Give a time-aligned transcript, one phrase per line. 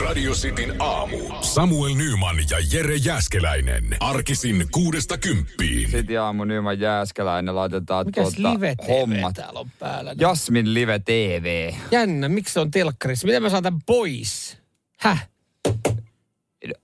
[0.00, 1.16] Radio Cityn aamu.
[1.40, 3.96] Samuel Nyman ja Jere Jäskeläinen.
[4.00, 5.90] Arkisin kuudesta kymppiin.
[5.90, 9.34] Sitten aamu Nyman Jääskeläinen laitetaan Mikäs tuota, live TV hommat.
[9.34, 10.14] täällä on päällä?
[10.20, 11.72] Jasmin Live TV.
[11.90, 13.26] Jännä, miksi se on telkkarissa?
[13.26, 14.58] Miten mä saan tän pois?
[15.00, 15.28] Häh?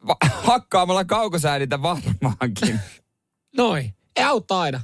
[0.06, 2.80] Va- hakkaamalla kaukosäädintä varmaankin.
[3.56, 3.94] Noin.
[4.16, 4.80] Ei auttaa aina.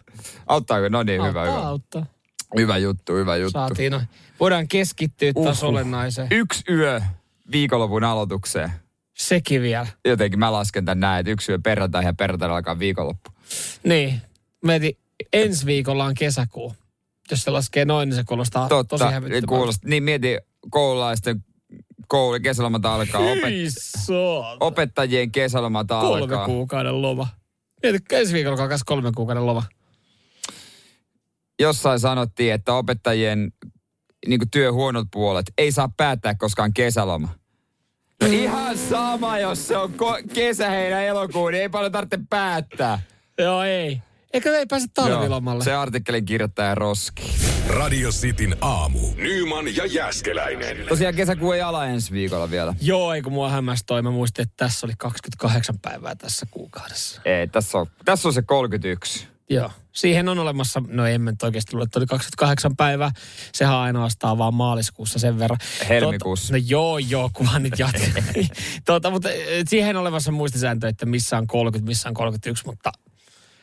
[0.46, 0.88] Auttaako?
[0.88, 1.68] No niin, hyvä, auttaa, hyvä.
[1.68, 2.06] auttaa.
[2.56, 3.50] Hyvä juttu, hyvä juttu.
[3.52, 4.09] Saatiin noin.
[4.41, 5.70] Voidaan keskittyä taas Uhuh.
[5.70, 6.29] olennaiseen.
[6.30, 7.00] Yksi yö
[7.53, 8.73] viikonlopun aloitukseen.
[9.17, 9.87] Sekin vielä.
[10.05, 13.30] Jotenkin mä lasken tän näin, että yksi yö perjantai ja perjantaina alkaa viikonloppu.
[13.85, 14.21] Niin.
[14.65, 14.97] Mietin,
[15.33, 16.75] ensi viikolla on kesäkuu.
[17.30, 19.47] Jos se laskee noin, niin se kuulostaa tosi Totta, hävyttömältä.
[19.47, 19.88] kuulosti.
[19.88, 20.38] Niin mieti
[20.71, 21.45] koululaisten
[22.09, 23.21] koulu, kesälomat alkaa.
[23.21, 23.65] Opet,
[24.61, 26.47] opettajien kesälomat Kolme alkaa.
[26.47, 27.29] kuukauden loma.
[27.83, 29.63] Mieti, ensi viikolla alkaa kolme kuukauden loma.
[31.61, 33.52] Jossain sanottiin, että opettajien
[34.28, 37.28] niin työn huonot puolet ei saa päättää koskaan kesäloma.
[38.20, 43.01] No ihan sama, jos se on ko- kesä, heinä, elokuun, niin ei paljon tarvitse päättää.
[43.38, 44.01] Joo, ei.
[44.32, 45.59] Eikö ei pääse talvilomalle?
[45.59, 47.34] Joo, se artikkelin kirjoittaja Roski.
[47.68, 48.99] Radio Cityn aamu.
[49.16, 50.77] Nyman ja Jäskeläinen.
[50.88, 52.74] Tosiaan kesäkuu ei ala ensi viikolla vielä.
[52.80, 54.02] Joo, ei kun mua hämmästyi.
[54.02, 57.21] Mä muistin, että tässä oli 28 päivää tässä kuukaudessa.
[57.24, 59.29] Ei, tässä on, tässä on se 31.
[59.50, 59.70] Joo.
[59.92, 63.10] Siihen on olemassa, no en mä nyt oikeasti luule, että oli 28 päivää.
[63.52, 65.59] Sehän ainoastaan vaan maaliskuussa sen verran.
[65.88, 66.48] Helmikuussa.
[66.48, 68.22] Tuota, no joo, joo, kunhan nyt jatkaa.
[68.87, 72.92] tuota, mutta eh, siihen on olemassa muistisääntö, että missä on 30, missä on 31, mutta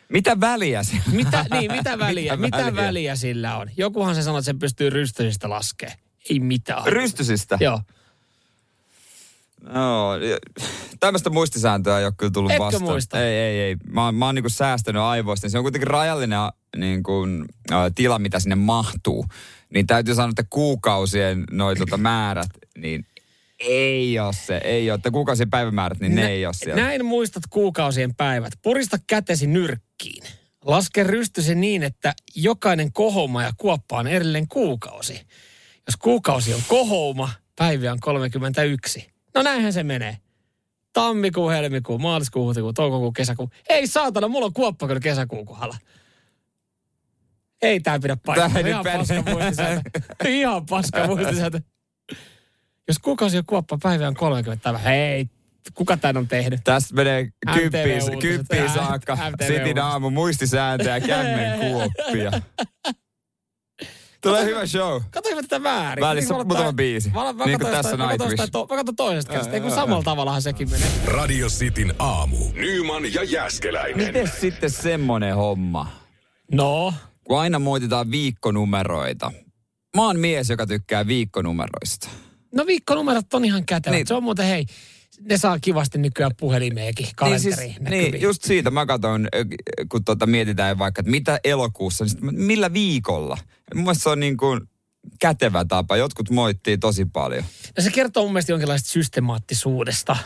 [0.10, 0.94] Mitä väliä se?
[1.12, 2.84] mitä, niin, mitä väliä, Mitä mitä, väliä?
[2.88, 3.70] väliä sillä on?
[3.78, 5.98] Jokuhan se sanoo, että sen pystyy rystysistä laskemaan.
[6.30, 6.84] Ei mitään.
[6.86, 7.58] Rystysistä?
[7.60, 7.82] Joo.
[9.62, 10.10] No,
[11.00, 12.84] tämmöistä muistisääntöä ei ole kyllä tullut Etkö vastaan.
[12.84, 13.20] muista?
[13.26, 13.76] Ei, ei, ei.
[13.90, 15.50] Mä, mä oon niinku säästänyt aivoista.
[15.50, 16.40] Se on kuitenkin rajallinen
[16.78, 17.28] niinku,
[17.72, 19.26] ä, tila, mitä sinne mahtuu.
[19.74, 23.06] Niin täytyy sanoa, että kuukausien noi tota määrät, niin
[23.60, 24.62] ei ole se.
[24.64, 24.96] Ei ole.
[24.96, 26.82] Että kuukausien päivämäärät, niin ne Nä- ei ole siellä.
[26.82, 28.54] Näin muistat kuukausien päivät.
[28.62, 30.24] Purista kätesi nyrkkiin.
[30.66, 35.14] Laske rystysi niin, että jokainen kohouma ja kuoppa on erillinen kuukausi.
[35.88, 39.11] Jos kuukausi on kohouma, päiviä on 31.
[39.36, 40.18] No näinhän se menee.
[40.94, 43.50] Tammikuu, helmikuu, maaliskuu, huhtikuu, toukokuu, kesäkuu.
[43.70, 45.78] Ei saatana, mulla on kuoppa kyllä kesäkuun kohdalla.
[47.62, 48.50] Ei tää pidä paikkaa.
[48.50, 49.90] Tää Ihan paska muistisääntö.
[50.28, 51.62] Ihan paska muistisääntö.
[52.88, 54.82] Jos kuukausi on kuoppa, päivä on 30 päivää.
[54.82, 55.28] Hei,
[55.74, 56.62] kuka tän on tehnyt?
[56.64, 59.18] Tästä menee kymppiin, kymppiin saakka.
[59.48, 62.32] Sitin aamu muistisääntöjä, kämmen kuoppia.
[64.22, 65.02] Tulee hyvä show.
[65.12, 66.02] Katoin tätä väärin.
[66.02, 67.10] Välissä Niin muutama biisi.
[67.10, 68.38] Mä, mä Niin kuin tässä mä Nightwish.
[68.40, 69.54] Mä katsoin toisesta kädestä.
[69.54, 70.88] Ei kun samalla tavallahan sekin menee.
[71.06, 72.38] Radio Cityn aamu.
[72.54, 74.08] Nyman ja Jäskeläinen.
[74.08, 75.88] Miten sitten semmonen homma?
[76.52, 76.94] No,
[77.24, 79.32] kun aina moititaan viikkonumeroita.
[79.96, 82.10] Mä oon mies, joka tykkää viikkonumeroista.
[82.56, 83.96] no viikkonumerot on ihan kätevät.
[83.96, 84.08] Niin.
[84.08, 84.66] Se on muuten, hei,
[85.30, 88.12] ne saa kivasti nykyään puhelimeenkin, kalenteriin niin, siis, näkyviin.
[88.12, 89.28] niin, just siitä mä katson,
[89.90, 93.38] kun tota mietitään vaikka, että mitä elokuussa, niin millä viikolla.
[93.76, 94.62] Mun mielestä se on niin kuin
[95.20, 95.98] kätevä tapa.
[95.98, 97.44] Jotkut moittii tosi paljon.
[97.78, 100.18] No se kertoo mun mielestä jonkinlaista systemaattisuudesta.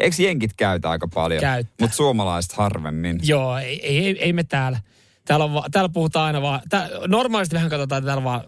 [0.00, 1.40] Eikö jenkit käytä aika paljon?
[1.40, 1.74] Käyttää.
[1.80, 3.20] Mutta suomalaiset harvemmin.
[3.22, 4.80] Joo, ei, ei, ei, ei me täällä.
[5.24, 8.44] Täällä, on va, täällä puhutaan aina vaan, tää, normaalisti vähän katsotaan, että täällä vaan,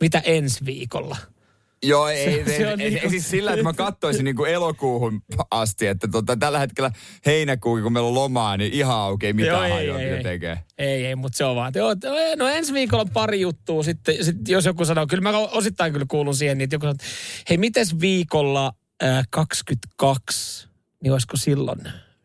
[0.00, 1.16] mitä ensi viikolla.
[1.84, 5.22] Joo, ei, se ei, on ei, niinku- ei siis sillä, että mä katsoisin niinku elokuuhun
[5.50, 6.90] asti, että tota, tällä hetkellä
[7.26, 10.22] heinäkuun, kun meillä on lomaa, niin ihan auki, Joo, ei, ei, mitä ei.
[10.22, 10.58] tekee.
[10.78, 14.24] Ei, ei, mutta se on vaan, joo, joo, no ensi viikolla on pari juttua sitten,
[14.24, 17.04] sit jos joku sanoo, kyllä mä osittain kyllä kuulun siihen, niin että joku sanoo, että
[17.48, 18.72] hei, mites viikolla
[19.02, 20.68] äh, 22,
[21.02, 21.80] niin olisiko silloin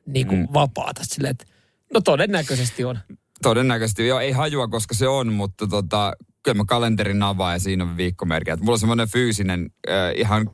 [0.06, 0.48] niin kuin mm.
[0.54, 1.46] vapaata silleen, että
[1.94, 3.00] no todennäköisesti on.
[3.42, 7.84] Todennäköisesti, joo, ei hajua, koska se on, mutta tota, kyllä mä kalenterin avaan ja siinä
[7.84, 8.52] on viikkomerkki.
[8.60, 10.50] Mulla on semmoinen fyysinen, äh, ihan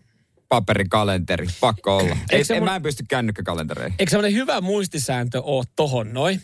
[0.49, 2.17] paperikalenteri, pakko olla.
[2.31, 3.95] Ei, se en, mä en pysty kännykkäkalentereihin.
[3.99, 6.41] Eikö semmoinen hyvä muistisääntö ole tohon noin?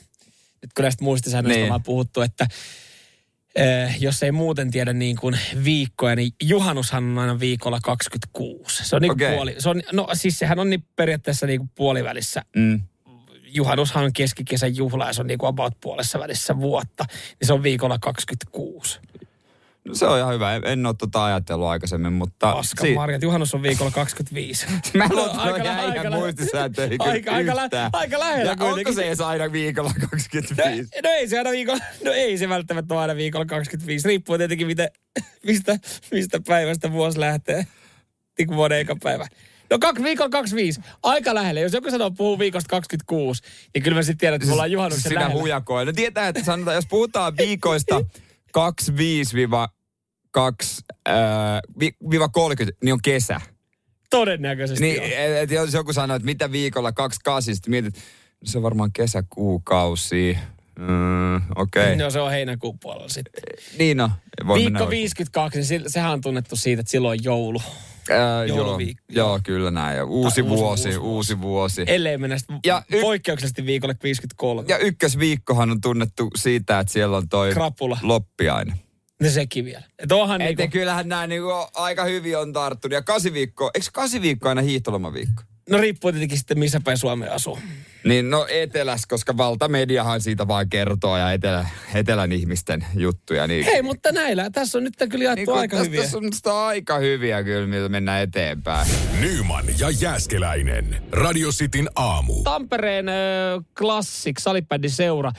[0.61, 1.65] Nyt kun näistä muistisäännöistä Niin.
[1.65, 2.47] ollaan puhuttu, että
[3.55, 8.85] eh, jos ei muuten tiedä niin kuin viikkoja, niin juhannushan on aina viikolla 26.
[8.85, 9.35] Se on niin Okei.
[9.35, 12.41] puoli, se on, no siis sehän on niin periaatteessa niin kuin puolivälissä.
[12.55, 12.81] Mm.
[13.53, 17.05] Juhannushan on keskikesän juhla ja se on niin kuin about puolessa välissä vuotta.
[17.09, 18.99] Niin se on viikolla 26.
[19.87, 20.55] No, se on ihan hyvä.
[20.55, 22.53] En, en ole tota ajatellut aikaisemmin, mutta...
[22.53, 24.65] Paska Marjat, juhannus on viikolla 25.
[24.93, 26.17] Mä en luota No, noihin lä- äijän lä-
[26.99, 30.89] aika, aika, lä- aika lähellä Ja onko se edes aina viikolla No, 25?
[31.03, 34.07] no ei se aina viikolla, no ei se välttämättä ole aina viikolla 25.
[34.07, 34.89] Riippuu tietenkin miten,
[35.47, 35.77] mistä,
[36.11, 37.67] mistä päivästä vuosi lähtee.
[38.37, 39.27] Niin kuin vuoden eka päivä.
[39.69, 40.81] No kaksi, viikolla 25.
[41.03, 41.61] Aika lähellä.
[41.61, 43.43] Jos joku sanoo puhuu viikosta 26,
[43.73, 45.41] niin kyllä mä sitten tiedän, että me ollaan juhannuksen Sinä lähellä.
[45.41, 45.85] hujakoi.
[45.85, 48.01] No tietää, että sanotaan, jos puhutaan viikoista
[48.53, 49.35] 25
[50.31, 51.13] 2 äh,
[51.79, 53.41] vi- viiva 30, niin on kesä.
[54.09, 55.05] Todennäköisesti Niin, on.
[55.07, 57.95] et, et jos joku sanoo, että mitä viikolla kaksi kasi, sitten mietit,
[58.43, 60.37] se on varmaan kesäkuukausi.
[60.79, 61.83] Mm, Okei.
[61.83, 61.95] Okay.
[61.95, 63.43] No se on heinäkuun puolella sitten.
[63.79, 64.11] Niin no,
[64.47, 67.61] voi Viikko mennä 52, niin sehän on tunnettu siitä, että silloin on joulu.
[68.09, 68.79] Ää, joo,
[69.09, 69.97] joo, kyllä näin.
[69.97, 71.83] Ja uusi, Tai vuosi, uusi uusi, vuosi.
[71.87, 74.65] Ellei mennä Ja y- poikkeuksellisesti viikolle 53.
[74.67, 77.97] Ja ykkösviikkohan on tunnettu siitä, että siellä on toi Krapula.
[78.01, 78.75] loppiainen.
[79.21, 79.83] No sekin vielä.
[79.99, 82.93] Et onhan Että niinku, kyllähän nämä niinku aika hyvin on tarttunut.
[82.93, 85.43] Ja kasi viikkoa, eikö kasi viikko aina hiihtolomaviikko?
[85.71, 87.59] No riippuu tietenkin sitten missä päin Suomea asuu.
[88.03, 93.47] Niin no eteläs, koska valtamediahan siitä vaan kertoo ja etelä, etelän ihmisten juttuja.
[93.47, 96.01] Niin, Hei, mutta näillä, tässä on nyt kyllä jaettu niin aika hyviä.
[96.01, 98.87] Tässä on musta aika hyviä kyllä, millä mennään eteenpäin.
[99.19, 101.03] Nyman ja Jääskeläinen.
[101.11, 102.43] Radio Cityn aamu.
[102.43, 103.15] Tampereen äh,
[103.77, 105.31] Classic salibändin seura,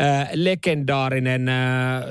[0.00, 1.54] äh, legendaarinen äh,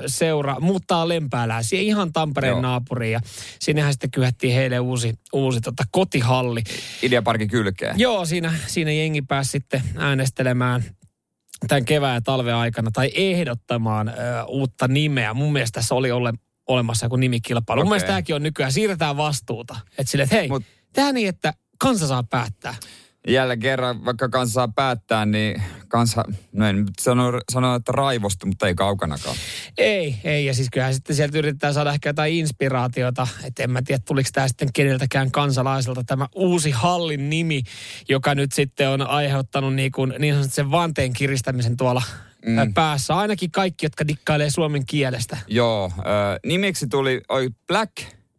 [0.06, 2.60] seura, muuttaa lempääläisiä ihan Tampereen Joo.
[2.60, 3.12] naapuriin.
[3.12, 3.20] Ja
[3.58, 6.62] sinnehän sitten kyhättiin heille uusi, uusi tota, kotihalli.
[7.02, 7.98] Ideaparkin kylkeen.
[7.98, 10.84] Joo, siinä, siinä jengi pääsi sitten äänestelemään
[11.68, 14.12] tämän kevään ja talven aikana tai ehdottamaan ö,
[14.48, 15.34] uutta nimeä.
[15.34, 16.32] Mun mielestä tässä oli ole,
[16.68, 17.80] olemassa joku nimikilpailu.
[17.80, 17.90] Mun Okei.
[17.90, 19.76] mielestä tämäkin on nykyään, siirretään vastuuta.
[19.98, 22.74] Että sille, että hei, Mut, Mut- tehdään niin, että kansa saa päättää.
[23.28, 28.66] Jälleen kerran, vaikka kansa saa päättää, niin kansa, no en sano, sano että raivostu, mutta
[28.66, 29.36] ei kaukanakaan.
[29.78, 30.46] Ei, ei.
[30.46, 33.26] Ja siis kyllähän sitten sieltä yritetään saada ehkä jotain inspiraatiota.
[33.44, 37.62] Että en mä tiedä, tuliko tämä sitten keneltäkään kansalaiselta tämä uusi hallin nimi,
[38.08, 42.02] joka nyt sitten on aiheuttanut niin, kuin, niin sanotusti sen vanteen kiristämisen tuolla
[42.46, 42.74] mm.
[42.74, 43.16] päässä.
[43.16, 45.38] Ainakin kaikki, jotka dikkailee suomen kielestä.
[45.46, 46.02] Joo, ö,
[46.46, 47.92] nimeksi tuli oi, Black,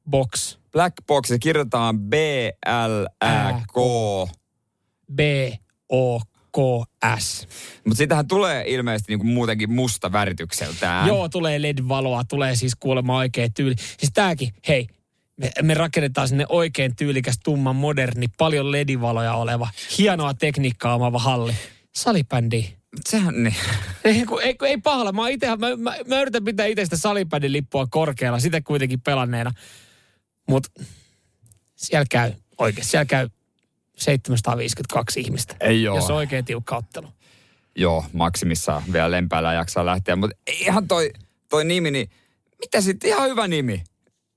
[0.10, 0.58] Box.
[0.72, 3.76] Black Box, se kirjoitetaan B-L-Ä-K.
[5.16, 6.28] B-O-K-S.
[7.86, 11.08] Mutta sitähän tulee ilmeisesti niinku muutenkin musta väritykseltään.
[11.08, 13.76] Joo, tulee LED-valoa, tulee siis kuulemma oikea tyyli.
[13.78, 14.88] Siis tääkin, hei,
[15.38, 21.54] me, me rakennetaan sinne oikein tyylikäs, tumma, moderni, paljon LED-valoja oleva, hienoa tekniikkaa omava halli.
[21.96, 22.66] Salibändi.
[23.10, 23.56] Sehän niin.
[24.04, 25.12] Ei, kun, ei, kun ei pahalla.
[25.12, 29.52] Mä, ite, mä, mä, mä yritän pitää itse sitä salibändin lippua korkealla, sitä kuitenkin pelanneena.
[30.50, 30.70] Mutta
[31.76, 33.30] siellä käy, oikein, siellä käy
[33.98, 35.56] 752 ihmistä.
[35.60, 35.96] Ei oo.
[35.96, 37.08] Jos on oikein tiukka ottelu.
[37.76, 40.16] Joo, maksimissaan vielä lempäällä jaksaa lähteä.
[40.16, 41.12] Mutta ihan toi,
[41.50, 42.10] toi nimi, niin
[42.60, 43.10] mitä sitten?
[43.10, 43.84] Ihan hyvä nimi.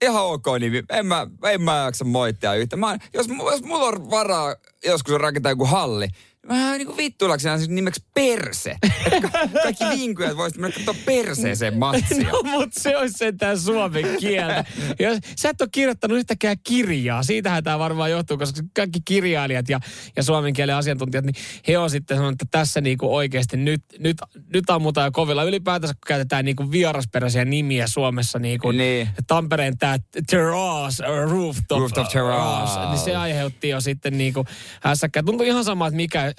[0.02, 0.82] Ihan ok nimi.
[0.90, 2.76] En mä, en mä jaksa moittia yhtä.
[2.76, 4.54] Mä, jos, jos mulla on varaa
[4.84, 6.08] joskus rakentaa joku halli,
[6.48, 8.76] Mä niin kuin vittuilaksena siis nimeksi perse.
[9.22, 12.30] Ka- kaikki vinkujat voisivat mennä katsoa perseeseen matsia.
[12.32, 14.64] No, mutta se olisi sentään suomen kieltä.
[14.98, 17.22] Jos, sä et ole kirjoittanut yhtäkään kirjaa.
[17.22, 19.80] Siitähän tämä varmaan johtuu, koska kaikki kirjailijat ja,
[20.16, 21.34] ja suomen kielen asiantuntijat, niin
[21.68, 24.16] he on sitten sanonut, että tässä niinku oikeasti nyt, nyt,
[24.52, 25.42] nyt ammutaan jo kovilla.
[25.44, 29.08] Ylipäätänsä kun käytetään niinku vierasperäisiä nimiä Suomessa, niinku Niin.
[29.26, 29.96] Tampereen tämä
[30.30, 32.80] terrace, uh, rooftop, Rooftop terrace.
[32.80, 34.44] uh, niin se aiheutti jo sitten niinku
[34.82, 35.22] hässäkkää.
[35.22, 36.32] Tuntuu ihan sama, että mikä,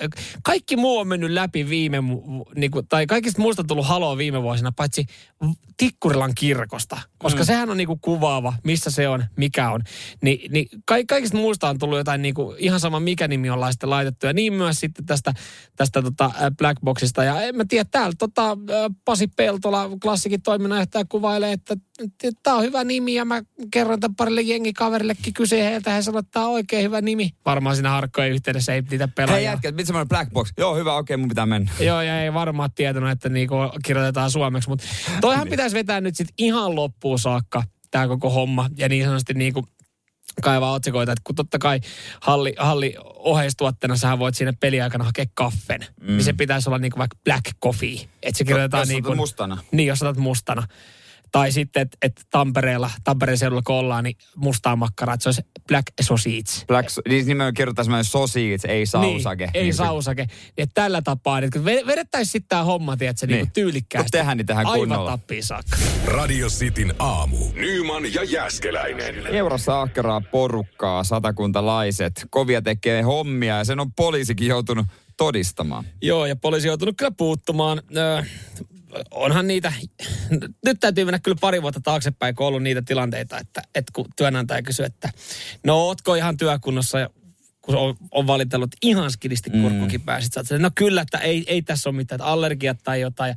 [0.44, 4.42] kaikki muu on mennyt läpi viime, mu- niinku, tai kaikista muusta on tullut haloa viime
[4.42, 5.06] vuosina, paitsi
[5.78, 7.46] Tikkurilan kirkosta, koska mm.
[7.46, 9.82] sehän on niinku kuvaava, missä se on, mikä on.
[10.22, 13.90] Ni, niin ka- kaikista muusta on tullut jotain niinku, ihan sama, mikä nimi ollaan sitten
[13.90, 14.28] laitettu.
[14.28, 15.34] Ja niin myös sitten tästä,
[15.76, 17.24] tästä tota äh, Black Boxista.
[17.24, 18.58] Ja en mä tiedä, täällä tota,
[19.06, 21.76] Pasi Peltola, klassikin toiminnanjohtaja, kuvailee, että
[22.44, 23.42] tämä on hyvä nimi ja mä
[23.72, 25.92] kerron tämän parille jengikaverillekin kysyin heiltä.
[25.92, 27.30] He sanoivat, että tämä on oikein hyvä nimi.
[27.46, 29.52] Varmaan siinä harkkojen yhteydessä ei niitä Hei pelaajia.
[29.52, 30.52] jätkät, mitä semmoinen black box?
[30.58, 31.72] Joo, hyvä, okei, mun pitää mennä.
[31.80, 33.56] Joo, ja ei varmaan tietänyt, että niinku
[33.86, 34.86] kirjoitetaan suomeksi, mutta
[35.22, 38.70] toihan pitäisi vetää nyt sitten ihan loppuun saakka tämä koko homma.
[38.78, 39.68] Ja niin sanotusti niinku
[40.42, 41.80] kaivaa otsikoita, että kun totta kai
[42.22, 46.08] halli, halli oheistuotteena sähän voit siinä peliaikana hakea kaffen, mm.
[46.08, 47.96] niin se pitäisi olla niinku vaikka black coffee.
[48.24, 49.10] Että se kirjoitetaan Jos niinku...
[49.10, 49.58] otat mustana.
[49.72, 50.68] Niin, jos otat mustana.
[51.32, 55.42] Tai sitten, että et Tampereella, Tampereen seudulla kun ollaan, niin mustaa makkaraa, että se olisi
[55.68, 56.64] black sausages.
[56.68, 59.46] Black, niin nimenomaan kirjoittaa semmoinen sausage, ei sausage.
[59.46, 60.26] Niin, ei Niin, sausake.
[60.26, 63.34] Niin, että tällä tapaa, että kun ve- vedettäisiin sitten tämä homma, tiedätkö, niin.
[63.34, 63.44] Niin.
[63.44, 64.06] niin tyylikkäästi.
[64.06, 65.12] Kun tehdään, niin Aivan kunnolla.
[65.12, 65.78] tappiin saakka.
[66.06, 67.38] Radio Cityn aamu.
[67.56, 69.28] Nyman ja Jäskeläinen.
[69.28, 74.86] Eurossa ahkeraa porukkaa, satakuntalaiset, kovia tekee hommia ja sen on poliisikin joutunut
[75.18, 75.86] todistamaan.
[76.02, 77.82] Joo, ja poliisi on joutunut kyllä puuttumaan.
[77.98, 78.24] Öö,
[79.12, 79.74] onhan niitä,
[80.66, 84.06] nyt täytyy mennä kyllä pari vuotta taaksepäin, kun on ollut niitä tilanteita, että, että kun
[84.16, 85.10] työnantaja kysyy, että
[85.64, 87.10] no ootko ihan työkunnossa ja
[87.62, 90.06] kun on, on valitellut ihan skidisti kurkkukin mm.
[90.06, 93.02] Sitten sä oot silleen, no kyllä, että ei, ei tässä ole mitään, että allergiat tai
[93.02, 93.30] jotain.
[93.30, 93.36] Ja,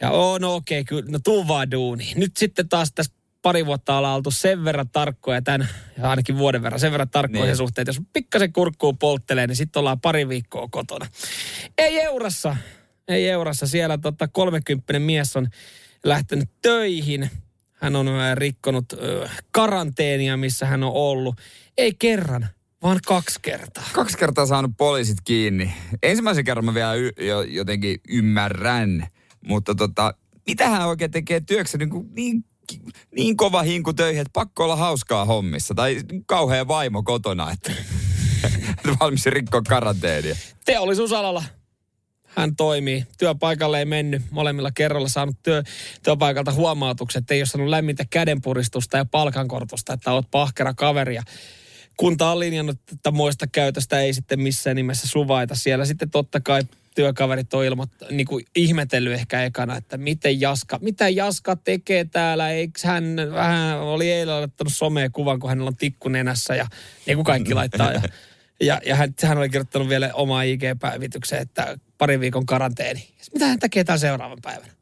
[0.00, 2.12] ja oo, no okei, kyllä, no tuu vaan duuni.
[2.16, 5.68] Nyt sitten taas tässä pari vuotta ollaan oltu sen verran tarkkoja tämän,
[5.98, 7.68] ja ainakin vuoden verran, sen verran tarkkoja Niin.
[7.68, 11.06] että jos pikkasen kurkkuun polttelee, niin sitten ollaan pari viikkoa kotona.
[11.78, 12.56] Ei Eurassa,
[13.10, 13.66] ei Eurassa.
[13.66, 15.48] Siellä tota 30 mies on
[16.04, 17.30] lähtenyt töihin.
[17.72, 21.34] Hän on ö, rikkonut ö, karanteenia, missä hän on ollut.
[21.78, 22.48] Ei kerran,
[22.82, 23.84] Vaan kaksi kertaa.
[23.92, 25.72] Kaksi kertaa saanut poliisit kiinni.
[26.02, 29.06] Ensimmäisen kerran mä vielä y- jo, jotenkin ymmärrän,
[29.46, 30.14] mutta tota,
[30.46, 32.44] mitä hän oikein tekee työksä niin, kuin niin,
[33.16, 35.74] niin kova hinku töihin, että pakko olla hauskaa hommissa.
[35.74, 37.72] Tai kauhea vaimo kotona, että
[39.00, 40.36] valmis rikkoa karanteenia.
[40.64, 41.44] Teollisuusalalla
[42.36, 43.04] hän toimii.
[43.18, 45.62] Työpaikalle ei mennyt molemmilla kerralla saanut työ,
[46.02, 51.14] työpaikalta huomautukset, ei ole saanut lämmintä kädenpuristusta ja palkankortusta, että oot pahkera kaveri.
[51.14, 51.22] Ja
[51.96, 55.54] kunta on linjannut, että muista käytöstä ei sitten missään nimessä suvaita.
[55.54, 56.62] Siellä sitten totta kai
[56.94, 62.50] työkaverit on ilmoitt, niin kuin ihmetellyt ehkä ekana, että miten Jaska, mitä Jaska tekee täällä,
[62.50, 66.66] eikö hän vähän oli eilen ottanut someen kuvan, kun hänellä on tikku nenässä ja
[67.06, 67.92] niin kuin kaikki laittaa.
[67.92, 68.02] Ja,
[68.60, 73.08] ja, ja hän, hän oli kirjoittanut vielä omaa IG-päivitykseen, että parin viikon karanteeni.
[73.32, 74.72] Mitä hän tekee tämän seuraavan päivänä?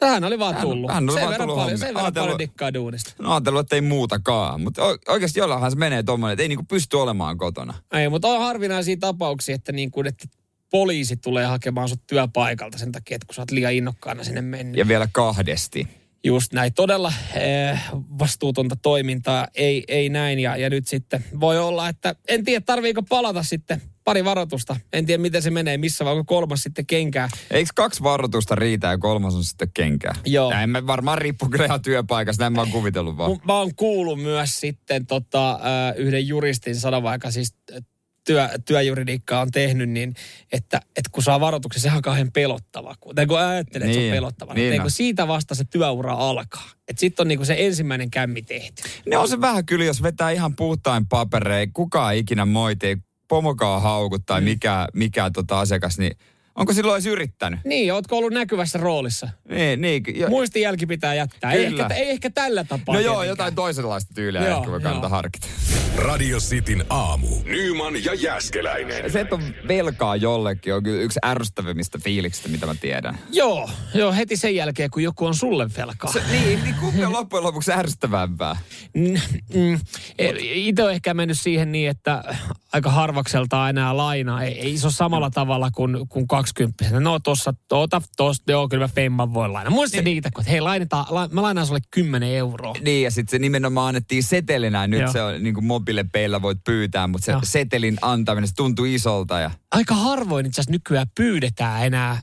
[0.00, 0.90] No, hän oli vaan Hän- tullut.
[0.90, 3.14] hän oli sen vaan tullut paljon, sen verran Ajatellut- paljon dikkaa duunista.
[3.18, 4.60] No ajatellut, että ei muutakaan.
[4.60, 7.74] Mutta oikeasti jollainhan se menee tuommoinen, että ei niinku pysty olemaan kotona.
[7.92, 10.26] Ei, mutta on harvinaisia tapauksia, että, niin kuin, että
[10.70, 14.76] poliisi tulee hakemaan sut työpaikalta sen takia, että kun sä oot liian innokkaana sinne mennyt.
[14.76, 15.88] Ja vielä kahdesti.
[16.24, 16.74] Just näin.
[16.74, 17.80] Todella eh,
[18.18, 20.38] vastuutonta toimintaa, ei, ei näin.
[20.38, 24.76] Ja, ja nyt sitten voi olla, että en tiedä, tarviiko palata sitten pari varoitusta.
[24.92, 27.28] En tiedä, miten se menee, missä vai onko kolmas sitten kenkää.
[27.50, 30.14] Eikö kaksi varoitusta riitä ja kolmas on sitten kenkää?
[30.26, 30.50] Joo.
[30.50, 33.40] Näin mä varmaan riippuu kyllä ihan työpaikasta, näin mä oon kuvitellut vaan.
[33.44, 35.60] Mä oon kuullut myös sitten tota,
[35.96, 37.54] yhden juristin sanoa, vaikka siis
[38.28, 40.14] työ, työjuridiikkaa on tehnyt, niin
[40.52, 42.94] että, että kun saa varoituksen, sehän on kauhean pelottava.
[43.00, 44.54] Kun, tai kun ajattelee, että se Niin, on pelottava.
[44.54, 46.68] niin Niin kun siitä vasta se työura alkaa.
[46.88, 48.82] Että sitten on niinku se ensimmäinen kämmi tehty.
[49.06, 52.96] Ne on se vähän kyllä, jos vetää ihan puhtain paperein, kukaan ikinä moiti, ei
[53.28, 56.16] pomokaan haukut tai mikä, mikä tota asiakas, niin
[56.58, 57.60] onko silloin edes yrittänyt?
[57.64, 59.28] Niin, ootko ollut näkyvässä roolissa?
[59.48, 60.02] Niin, niin.
[60.14, 61.52] Jo, Muistijälki pitää jättää.
[61.52, 62.94] Ei ehkä, ei ehkä tällä tapaa.
[62.94, 63.28] no joo, tietenkään.
[63.28, 65.16] jotain toisenlaista tyyliä Joo, ehkä voi kannattaa joo.
[65.16, 65.46] harkita.
[65.96, 67.26] Radio Cityn aamu.
[67.44, 69.12] Nyman ja Jäskeläinen.
[69.12, 73.18] Se, että on velkaa jollekin, on kyllä yksi ärsyttävimmistä fiiliksistä, mitä mä tiedän.
[73.32, 76.12] Joo, joo, heti sen jälkeen, kun joku on sulle velkaa.
[76.12, 78.56] Se, niin, niin kumpi on loppujen lopuksi ärsyttävämpää?
[80.54, 82.36] Itse on ehkä mennyt siihen niin, että
[82.72, 84.42] aika harvakselta enää lainaa.
[84.42, 88.84] Ei, ei se ole samalla tavalla kuin, kuin 20 No tossa, ota tosta, joo kyllä
[88.84, 89.70] mä Femman voin lainaa.
[89.70, 90.04] Muista niin.
[90.04, 92.74] niitä, kun hei lainetaan, la, mä lainaan sulle 10 euroa.
[92.80, 94.86] Niin, ja sitten se nimenomaan annettiin setelinä.
[94.86, 95.12] Nyt Joo.
[95.12, 97.40] se on niin kuin mobiilepeillä voit pyytää, mutta se Joo.
[97.44, 99.40] setelin antaminen, se tuntuu isolta.
[99.40, 99.50] Ja...
[99.70, 102.20] Aika harvoin itse asiassa nykyään pyydetään enää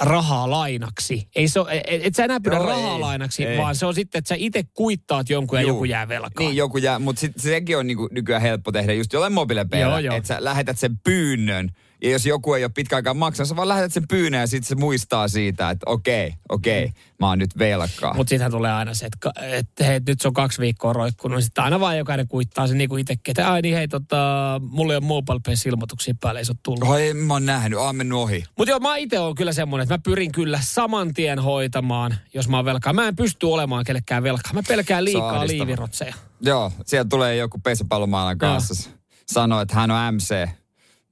[0.00, 1.28] rahaa lainaksi.
[1.36, 3.58] Ei se ole, et, et sä enää pyydä Joo, rahaa ei, lainaksi, ei.
[3.58, 5.70] vaan se on sitten, että sä itse kuittaat jonkun ja Juu.
[5.70, 6.46] joku jää velkaan.
[6.46, 10.28] Niin, joku jää, mutta sit, sekin on niinku nykyään helppo tehdä just jollain mobiilepeillä, että
[10.28, 11.70] sä lähetät sen pyynnön.
[12.02, 14.74] Ja jos joku ei ole pitkäaikaan maksanut, sä vaan lähetät sen pyynnön ja sitten se
[14.74, 18.14] muistaa siitä, että okei, okei, mä oon nyt velkaa.
[18.14, 21.44] Mutta sittenhän tulee aina se, että, että hei, nyt se on kaksi viikkoa roikkunut.
[21.44, 23.32] Sitten aina vaan jokainen kuittaa sen niin kuin itsekin.
[23.32, 26.88] Että ai niin hei, tota, mulla ei ole mobile ilmoituksia päälle, ei se ole tullut.
[26.88, 28.44] Oi, mä oon nähnyt, oon mennyt ohi.
[28.58, 32.48] Mutta joo, mä itse oon kyllä semmoinen, että mä pyrin kyllä saman tien hoitamaan, jos
[32.48, 32.92] mä oon velkaa.
[32.92, 34.52] Mä en pysty olemaan kellekään velkaa.
[34.52, 36.14] Mä pelkään liikaa liivirotseja.
[36.40, 38.90] Joo, sieltä tulee joku pesäpallomaailman kanssa.
[39.26, 40.48] Sanoo, että hän on MC,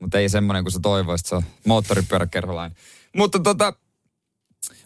[0.00, 2.76] mutta ei semmoinen kuin sä toivoisit, se on moottoripyöräkerholainen.
[3.16, 3.72] Mutta tota,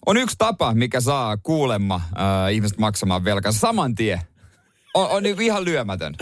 [0.06, 4.20] on yksi tapa, mikä saa kuulemma äh, ihmiset maksamaan velkansa saman tien.
[4.94, 6.14] On, on niinku ihan lyömätön.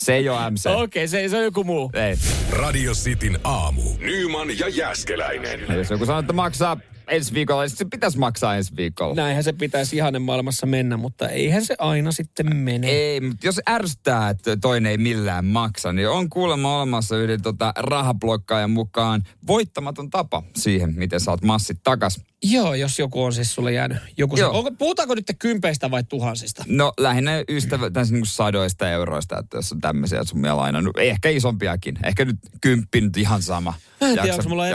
[0.00, 0.66] Se ei ole MC.
[0.66, 1.90] Okei, okay, se, se on joku muu.
[1.94, 2.16] Ei.
[2.50, 3.82] Radio Cityn aamu.
[3.98, 5.60] Nyman ja Jäskeläinen.
[5.68, 6.76] Ja Jos joku sanoo, että maksaa
[7.08, 9.14] ensi viikolla, niin se pitäisi maksaa ensi viikolla.
[9.14, 12.88] Näinhän se pitäisi ihanen maailmassa mennä, mutta eihän se aina sitten mene.
[12.88, 17.72] Ei, mutta jos ärsyttää, että toinen ei millään maksa, niin on kuulemma olemassa yhden tota,
[17.76, 22.20] rahablokkaajan mukaan voittamaton tapa siihen, miten saat massit takas.
[22.42, 23.98] Joo, jos joku on siis sulle jäänyt.
[24.16, 26.64] Joku se, onko, puhutaanko nyt kympeistä vai tuhansista?
[26.68, 30.98] No lähinnä ystävä, tässä niin sadoista euroista, että jos on tämmöisiä summia lainannut.
[30.98, 31.98] Ehkä isompiakin.
[32.04, 33.74] Ehkä nyt kymppi nyt ihan sama.
[34.00, 34.68] Mä en tiedä, Jaksa- onko mulla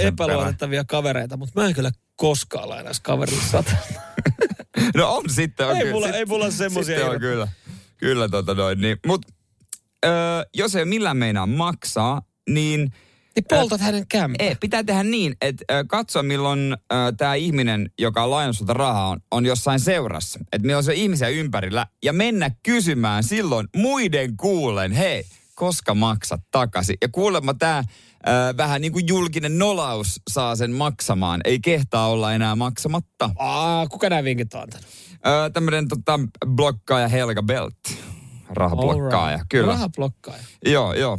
[0.00, 3.70] epäluotettavia kavereita, mutta mä en kyllä koskaan lainaisi kaverille sata.
[4.94, 5.66] No on sitten.
[5.66, 5.92] On Ei kyllä.
[5.94, 7.48] mulla- ei mulla ole semmosia Sitten on kyllä.
[7.96, 8.80] Kyllä tota noin.
[8.80, 8.96] Niin.
[9.06, 9.26] Mut
[10.06, 10.12] öö,
[10.54, 12.80] jos ei millään meinaa maksaa, niin
[13.36, 14.46] Niin poltat hänen kämpää.
[14.46, 16.76] ei, pitää tehdä niin, että ö, katso milloin
[17.16, 20.38] tämä ihminen, joka on lainannut sulta rahaa, on, on jossain seurassa.
[20.52, 26.40] Että milloin se on ihmisiä ympärillä ja mennä kysymään silloin muiden kuulen, hei, koska maksat
[26.50, 26.96] takaisin.
[27.02, 27.84] Ja kuulemma tämä
[28.56, 31.40] vähän niin kuin julkinen nolaus saa sen maksamaan.
[31.44, 33.30] Ei kehtaa olla enää maksamatta.
[33.38, 34.86] Aa, kuka nämä vinkit on antanut?
[35.26, 37.74] Öö, tämmöinen tota, blokkaaja Helga Belt.
[38.48, 39.46] Rahablokkaaja, Alright.
[39.48, 39.72] kyllä.
[39.72, 40.42] Rahablokkaaja.
[40.66, 41.18] Joo, joo.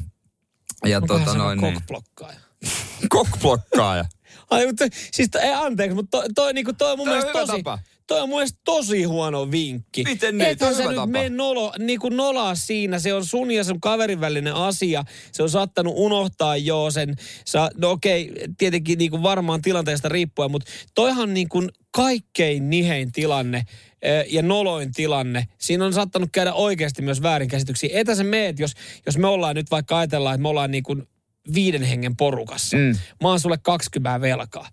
[0.85, 1.73] Ja Onkohan tota noin niin.
[1.73, 2.39] kokblokkaaja?
[3.09, 4.05] Kokblokkaaja.
[4.49, 7.63] Ai, mutta siis, ei, anteeksi, mutta toi, toi, niinku, toi on mun Toi mielestä tosi,
[7.63, 7.79] tapa.
[8.11, 10.03] Toi on mun mielestä tosi huono vinkki.
[10.03, 10.49] Miten niin?
[10.49, 11.07] Ethän sä hyvä nyt tapa.
[11.07, 12.99] mene nolo, niin kuin nolaa siinä.
[12.99, 15.03] Se on sun ja sun kaverin välinen asia.
[15.31, 17.15] Se on saattanut unohtaa jo sen.
[17.45, 23.11] Sä, no okei, tietenkin niin kuin varmaan tilanteesta riippuen, mutta toihan niin kuin kaikkein nihein
[23.11, 23.63] tilanne
[24.27, 25.47] ja noloin tilanne.
[25.57, 27.89] Siinä on saattanut käydä oikeasti myös väärinkäsityksiä.
[27.93, 28.71] Etä sä meet, jos,
[29.05, 31.07] jos me ollaan nyt vaikka ajatellaan, että me ollaan niin kuin
[31.53, 32.77] viiden hengen porukassa.
[32.77, 32.95] Mm.
[33.21, 34.67] Mä oon sulle 20 velkaa.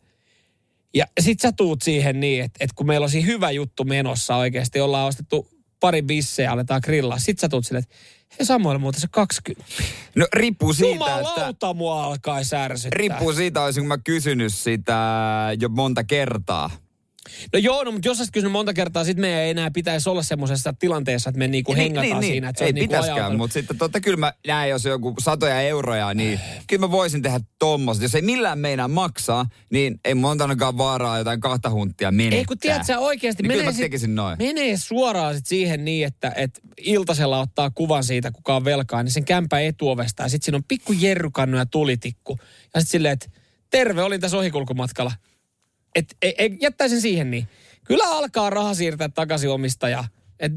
[0.94, 4.36] Ja sit sä tuut siihen niin, että, että kun meillä on siinä hyvä juttu menossa
[4.36, 5.48] oikeasti, ollaan ostettu
[5.80, 7.18] pari bissejä aletaan grillaa.
[7.18, 7.96] Sit sä tuut silleen, että
[8.38, 9.72] hei Samuel muuten se 20.
[10.14, 11.18] No riippuu siitä, että...
[11.18, 12.98] Jumalauta mua alkaa särsyttää.
[12.98, 14.96] Riippuu siitä, olisinko mä kysynyt sitä
[15.60, 16.70] jo monta kertaa.
[17.52, 20.08] No joo, no, mutta jos sä oot kysynyt monta kertaa, sit me ei enää pitäisi
[20.08, 22.48] olla semmoisessa tilanteessa, että me niinku hengataan siinä.
[22.48, 26.14] Että Ei niinku pitäskään, mutta sitten totta kyllä mä näen, jos on joku satoja euroja,
[26.14, 28.02] niin kyllä mä voisin tehdä tommoset.
[28.02, 32.38] Jos ei millään meinaa maksaa, niin ei monta ainakaan vaaraa jotain kahta hunttia menettää.
[32.38, 34.38] Ei kun tiedät sä oikeasti, Niin kyllä menee, mä sit, tekisin noin.
[34.38, 39.12] menee suoraan sit siihen niin, että, että iltasella ottaa kuvan siitä, kuka on velkaa, niin
[39.12, 42.38] sen kämpää etuovesta ja sitten siinä on pikku jerrykannu ja tulitikku.
[42.74, 43.26] Ja sitten silleen, että
[43.70, 45.12] terve, olin tässä ohikulkumatkalla.
[45.98, 47.48] Et, ei, ei, jättäisin siihen niin.
[47.84, 50.08] Kyllä alkaa raha siirtää takaisin omistajaa.
[50.40, 50.52] Et,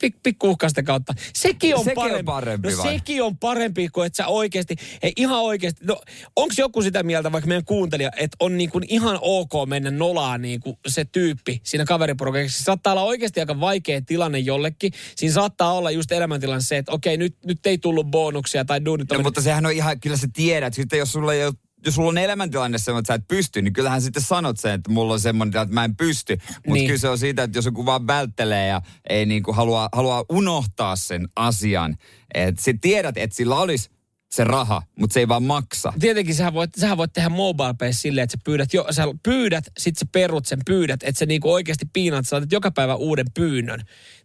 [0.00, 1.14] Pik, pikkuuhkaisten kautta.
[1.34, 2.24] Sekin on Sekin on parempi.
[2.24, 2.92] parempi no vai?
[2.92, 6.00] sekin on parempi kuin että sä oikeasti, ei ihan oikeasti, no
[6.36, 10.42] onko joku sitä mieltä, vaikka meidän kuuntelija, että on niin kuin ihan ok mennä nolaan
[10.42, 12.58] niin kuin se tyyppi siinä kaveriporukassa.
[12.58, 14.92] Se saattaa olla oikeasti aika vaikea tilanne jollekin.
[15.16, 19.12] Siinä saattaa olla just elämäntilanne se, että okei, nyt, nyt ei tullut bonuksia tai duunit
[19.12, 21.54] No, mutta sehän on ihan, kyllä sä tiedät, sitten jos sulla ei ole
[21.86, 24.90] jos sulla on elämäntilanne semmoinen, että sä et pysty, niin kyllähän sitten sanot sen, että
[24.90, 26.36] mulla on semmoinen, että mä en pysty.
[26.36, 26.74] Mutta Niin.
[26.74, 26.86] niin.
[26.86, 30.96] kyllä se on siitä, että jos joku vaan välttelee ja ei niinku halua, halua unohtaa
[30.96, 31.96] sen asian.
[32.34, 33.90] Että sä tiedät, että sillä olisi
[34.30, 35.92] se raha, mutta se ei vaan maksa.
[36.00, 39.64] Tietenkin sähän voit, sähän voit tehdä mobile pay silleen, että sä pyydät, jo, sä pyydät,
[39.78, 43.80] sit sä perut sen pyydät, että sä niinku oikeasti piinaat, sä joka päivä uuden pyynnön.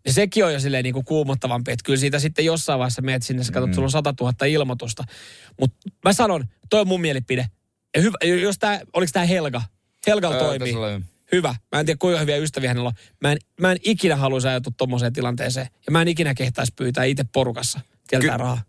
[0.05, 3.43] Ja sekin on jo silleen niinku kuumottavampi, että kyllä siitä sitten jossain vaiheessa meet sinne,
[3.43, 3.73] sä katsot, mm.
[3.73, 5.03] sulla on 100 000 ilmoitusta.
[5.59, 7.45] Mutta mä sanon, toi on mun mielipide.
[7.95, 9.61] Ja hyvä, jos tää, oliko tää Helga?
[10.07, 10.75] Helgalla Öö, toimii.
[11.31, 11.55] Hyvä.
[11.71, 12.93] Mä en tiedä, kuinka hyviä ystäviä hänellä on.
[13.21, 15.67] Mä en, mä en ikinä haluaisi ajautua tommoseen tilanteeseen.
[15.85, 17.79] Ja mä en ikinä kehtaisi pyytää itse porukassa.
[18.07, 18.61] Tieltää Ky- rahaa.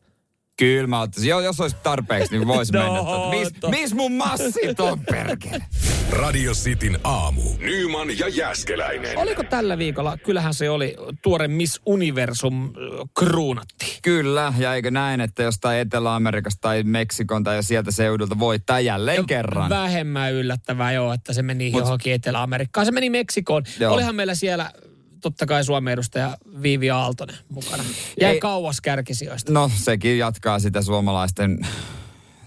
[0.59, 1.31] Kyllä mä ottaisin.
[1.31, 2.99] Jo, jos olisi tarpeeksi, niin voisi No, mennä.
[2.99, 3.31] Tota.
[3.31, 5.63] Mis, mis mun massit on perkele?
[6.11, 7.43] Radio Cityn aamu.
[7.59, 9.19] Nyman ja Jäskeläinen.
[9.19, 12.73] Oliko tällä viikolla, kyllähän se oli, tuore Miss Universum
[13.19, 13.99] kruunatti.
[14.03, 19.71] Kyllä, ja eikö näin, että jostain Etelä-Amerikasta tai Meksikon tai sieltä seudulta voittaa jälleen kerran.
[19.71, 22.87] Vähemmän yllättävää joo, että se meni Mut- johonkin Etelä-Amerikkaan.
[22.87, 23.63] Se meni Meksikoon.
[23.81, 23.95] Joo.
[23.95, 24.71] Olihan meillä siellä
[25.23, 27.85] totta kai Suomen edustaja Viivi Aaltonen mukana.
[28.21, 29.53] Jäi Ei- kauas kärkisijoista.
[29.53, 31.67] No, sekin jatkaa sitä suomalaisten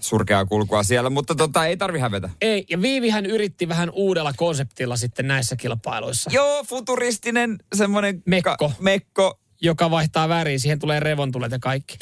[0.00, 2.30] surkeaa kulkua siellä, mutta tota, ei tarvi hävetä.
[2.40, 6.30] Ei, ja Viivihän yritti vähän uudella konseptilla sitten näissä kilpailuissa.
[6.34, 8.22] Joo, futuristinen semmoinen...
[8.26, 8.72] Mekko.
[8.80, 9.40] mekko.
[9.60, 11.98] joka vaihtaa väriä, siihen tulee revontulet ja kaikki.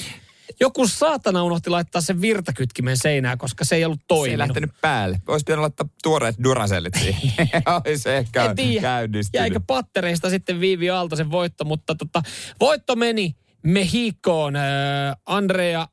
[0.60, 4.38] Joku saatana unohti laittaa sen virtakytkimen seinään, koska se ei ollut Se ei toiminut.
[4.38, 5.18] lähtenyt päälle.
[5.28, 7.22] Olisi pitänyt laittaa tuoreet durasellit siihen.
[7.86, 9.40] Olisi ehkä En tiedä, käynnistynyt.
[9.40, 12.22] jäikö pattereista sitten Viivi Aaltosen voitto, mutta tota,
[12.60, 14.56] voitto meni Mehikoon.
[14.56, 14.62] Äh,
[15.26, 15.86] Andrea äh,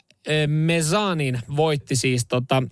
[0.48, 2.64] Mezanin voitti siis tota,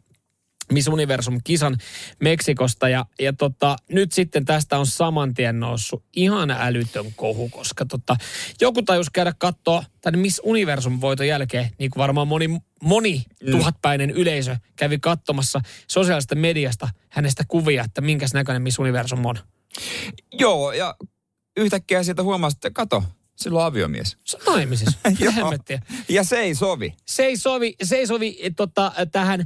[0.72, 1.78] Miss Universum-kisan
[2.20, 2.90] Meksikosta.
[2.90, 8.16] Ja, ja tota, nyt sitten tästä on saman tien noussut ihan älytön kohu, koska tota,
[8.62, 12.50] joku tajus käydä katsoa tämän Miss Universum-voiton jälkeen, niin kuin varmaan moni,
[12.84, 13.52] moni Mm.
[13.52, 19.36] tuhatpäinen yleisö kävi katsomassa sosiaalisesta mediasta hänestä kuvia, että minkäs näköinen Miss Universum on.
[20.34, 20.96] Joo, ja
[21.58, 23.04] yhtäkkiä sieltä huomasi, että kato,
[23.44, 24.18] sillä on aviomies.
[24.26, 25.00] Se on naimisissa.
[26.10, 26.94] Ja se ei sovi.
[27.06, 29.46] Se ei sovi, se ei sovi eh, tota, tähän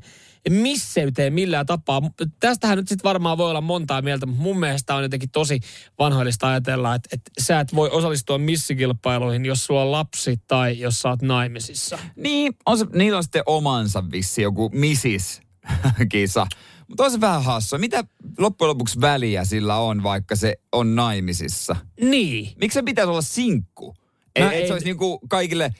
[0.49, 2.01] misseyteen millään tapaa.
[2.39, 5.59] Tästähän nyt sitten varmaan voi olla montaa mieltä, mutta mun mielestä on jotenkin tosi
[5.99, 10.99] vanhoillista ajatella, että, että sä et voi osallistua missikilpailuihin, jos sulla on lapsi tai jos
[10.99, 11.99] sä oot naimisissa.
[12.15, 16.47] Niin, on se, niillä on sitten omansa vissi joku misis-kisa.
[16.93, 17.79] Mutta on se vähän hassua.
[17.79, 18.03] Mitä
[18.37, 21.75] loppujen lopuksi väliä sillä on, vaikka se on naimisissa?
[22.01, 22.51] Niin.
[22.61, 23.95] Miksi se pitäisi olla sinkku?
[24.35, 25.73] Ei, en- se olisi niinku kaikille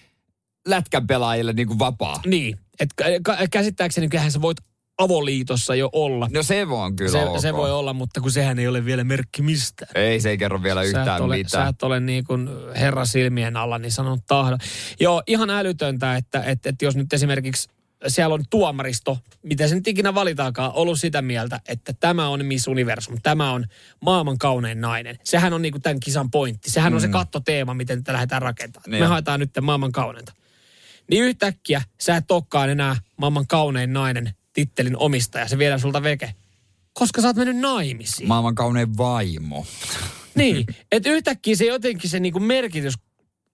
[0.67, 2.21] lätkän pelaajille niinku vapaa.
[2.26, 2.60] Niin.
[2.80, 4.58] Et kä- kä- käsittääkseni kyllähän sä voit
[4.97, 6.28] avoliitossa jo olla.
[6.34, 7.39] No se on kyllä se, ok.
[7.39, 9.91] se voi olla, mutta kun sehän ei ole vielä merkki mistään.
[9.95, 11.69] Ei, se ei kerro vielä Sä yhtään ole, Sä mitään.
[11.69, 14.60] et ole niin kuin herra silmien alla, niin sanon tahdon.
[14.99, 17.69] Joo, ihan älytöntä, että, että, että jos nyt esimerkiksi
[18.08, 22.68] siellä on tuomaristo, miten se nyt ikinä valitaakaan, ollut sitä mieltä, että tämä on Miss
[22.68, 23.66] Universum, tämä on
[24.02, 25.20] maailman kaunein nainen.
[25.24, 26.72] Sehän on niin kuin tämän kisan pointti.
[26.72, 28.92] Sehän on se kattoteema, miten tätä lähdetään rakentamaan.
[28.92, 29.10] Niin Me on.
[29.10, 30.34] haetaan nyt maailman kauneinta.
[31.10, 35.48] Niin yhtäkkiä sä et olekaan enää maailman kaunein nainen tittelin omistaja.
[35.48, 36.34] Se viedään sulta veke.
[36.94, 38.28] Koska sä oot mennyt naimisiin.
[38.28, 39.66] Maailman kaunein vaimo.
[40.36, 42.94] Niin, että yhtäkkiä se jotenkin se niinku merkitys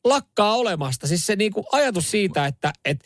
[0.04, 1.08] lakkaa olemasta.
[1.08, 3.06] Siis se niinku ajatus siitä, että et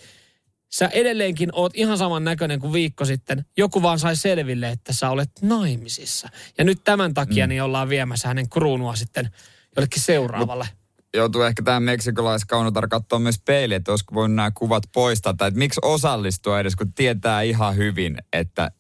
[0.74, 3.46] sä edelleenkin oot ihan saman näköinen kuin viikko sitten.
[3.58, 6.30] Joku vaan sai selville, että sä olet naimisissa.
[6.58, 7.50] Ja nyt tämän takia mm.
[7.50, 9.30] niin ollaan viemässä hänen kruunua sitten
[9.76, 10.68] jollekin seuraavalle.
[11.16, 15.34] Joutuu ehkä tähän meksikolaiskaunotar katsoa myös peiliin, että olisiko voinut nämä kuvat poistaa.
[15.34, 18.72] Tai että miksi osallistua edes, kun tietää ihan hyvin, että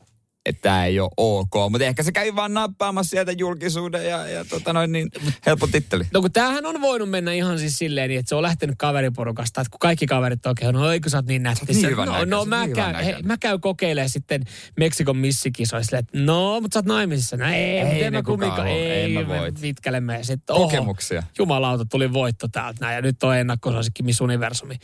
[0.45, 1.53] että tämä ei ole ok.
[1.69, 5.09] Mutta ehkä se käy vaan nappaamassa sieltä julkisuuden ja, ja tota noin, niin
[5.45, 6.03] helppo titteli.
[6.13, 9.61] No kun tämähän on voinut mennä ihan siis silleen, niin että se on lähtenyt kaveriporukasta,
[9.61, 11.73] että kun kaikki kaverit on no eikö sä oot niin nätti.
[11.73, 14.43] Niin no, näköinen, no mä, käyn, he, mä käyn kokeilemaan sitten
[14.77, 17.37] Meksikon missikisoissa, että no, mutta sä oot naimisissa.
[17.37, 18.67] No ei, ei mä kumminkaan.
[18.67, 19.61] Ei, ei mä voit.
[19.61, 20.19] Vitkelemme.
[20.21, 21.23] Sitten, oho, Kokemuksia.
[21.37, 24.75] Jumalauta, tuli voitto täältä näin ja nyt on ennakkosuosikki Miss Universumi.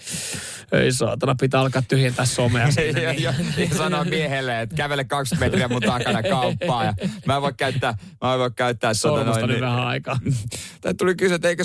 [0.72, 3.04] Ei saatana, pitää alkaa tyhjentää somea sinne.
[3.04, 3.24] ja, niin.
[3.24, 6.84] ja, ja sanoa miehelle, että kävele 20 metriä mun takana kauppaa.
[6.84, 6.94] Ja
[7.26, 10.20] mä en voi käyttää, mä en voi käyttää tota noin, niin, vähän aikaa.
[10.82, 11.64] Tämä tuli kysyä, että eikö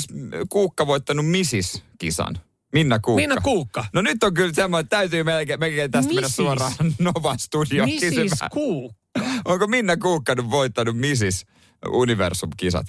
[0.49, 2.39] Kuukka voittanut Misis-kisan?
[2.73, 3.21] Minna Kuukka.
[3.21, 3.85] Minna Kuukka.
[3.93, 6.15] No nyt on kyllä semmoinen, että täytyy melkein, melkein tästä Misis.
[6.17, 8.51] mennä suoraan Nova Studioon kysymään.
[8.53, 8.99] Kuukka.
[9.45, 11.47] Onko Minna Kuukka nyt voittanut Misis
[11.87, 12.87] Universum-kisat?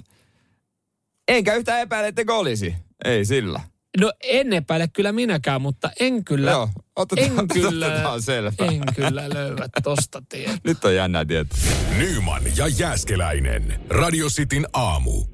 [1.28, 2.76] Enkä yhtään epäile, että olisi.
[3.06, 3.62] Ei sillä.
[4.00, 8.52] No en epäile kyllä minäkään, mutta en kyllä, Joo, otetaan, en kyllä, otetaan selvä.
[8.60, 10.56] en kyllä löyvä tosta tietoa.
[10.64, 11.60] Nyt on jännää tietoa.
[11.98, 13.80] Nyman ja Jääskeläinen.
[13.90, 15.26] Radio Cityn aamu.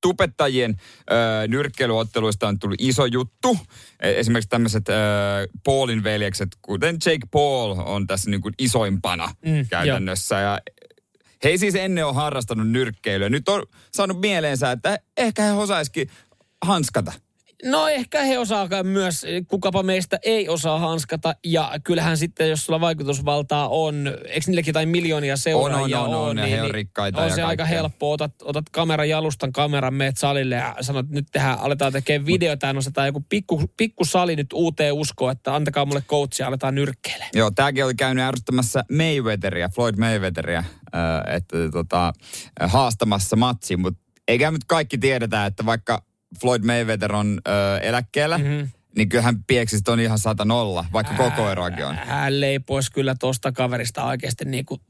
[0.00, 3.58] tupettajien äh, nyrkkeilyotteluista on tullut iso juttu.
[4.00, 4.84] E, esimerkiksi tämmöiset
[5.64, 10.40] Paulin veljekset, kuten Jake Paul on tässä niin kuin isoimpana mm, käytännössä.
[10.40, 10.42] Jo.
[10.42, 10.60] Ja
[11.44, 13.28] he ei siis ennen ole harrastanut nyrkkeilyä.
[13.28, 13.62] Nyt on
[13.94, 16.10] saanut mieleensä, että ehkä he osaisikin
[16.64, 17.12] hanskata.
[17.64, 21.34] No ehkä he osaa myös, kukapa meistä ei osaa hanskata.
[21.44, 26.08] Ja kyllähän sitten, jos sulla vaikutusvaltaa on, eikö niillekin jotain miljoonia seuraajia on?
[26.08, 27.46] On, on, on, on niin, he on rikkaita On se kaikkea.
[27.46, 28.12] aika helppo.
[28.12, 32.66] Otat, otat kameran jalustan kameran, meet salille ja sanot, että nyt tehdään, aletaan tekemään videota
[32.66, 37.30] ja nostetaan joku pikku, pikku sali nyt uuteen uskoon, että antakaa mulle coachia, aletaan nyrkkeilemään.
[37.34, 42.12] Joo, tämäkin oli käynyt ärsyttämässä Mayweatheria, Floyd Mayweatheria, äh, että tota,
[42.60, 46.02] haastamassa matsi, mutta eikä nyt kaikki tiedetä, että vaikka
[46.40, 48.68] Floyd Mayweather on ö, eläkkeellä, mm-hmm.
[48.96, 51.94] niin kyllä hän pieksi on ihan sata nolla, vaikka koko eroakin on.
[51.96, 54.80] Hän leipoisi kyllä tuosta kaverista oikeasti niin kuin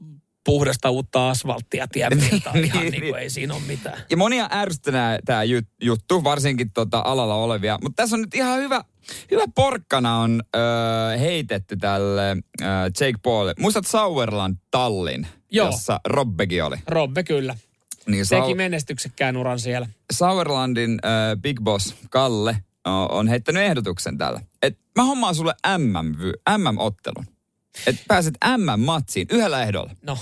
[0.45, 2.53] puhdasta uutta asfalttia tienpiltaa.
[2.53, 3.99] niin, ihan niin kuin ei siinä ole mitään.
[4.09, 5.43] Ja monia ärsyttää tämä
[5.81, 7.79] juttu, varsinkin tota alalla olevia.
[7.81, 8.81] Mutta tässä on nyt ihan hyvä,
[9.31, 10.59] hyvä porkkana on ö,
[11.17, 12.65] heitetty tälle ö,
[12.99, 13.53] Jake Paulille.
[13.59, 15.65] Muistat Sauerland Tallin, Joo.
[15.65, 16.75] jossa Robbekin oli?
[16.87, 17.55] Robbe kyllä.
[18.07, 19.87] Niin Teki Sau- menestyksekkään uran siellä.
[20.11, 22.57] Sauerlandin äh, Big Boss Kalle
[23.09, 24.41] on heittänyt ehdotuksen tällä.
[24.61, 26.15] Että mä hommaan sulle MM,
[26.57, 27.25] MM-ottelun.
[27.87, 29.95] Että pääset MM-matsiin yhdellä ehdolla.
[30.01, 30.17] No.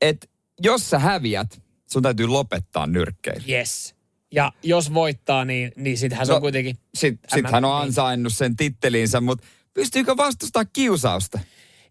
[0.00, 0.26] Että
[0.62, 3.42] jos sä häviät, sun täytyy lopettaa nyrkkeily.
[3.48, 3.94] Yes.
[4.32, 6.78] Ja jos voittaa, niin, niin sittenhän se no, on kuitenkin...
[6.94, 11.38] Sit, sit hän on ansainnut sen titteliinsä, mutta pystyykö vastustaa kiusausta?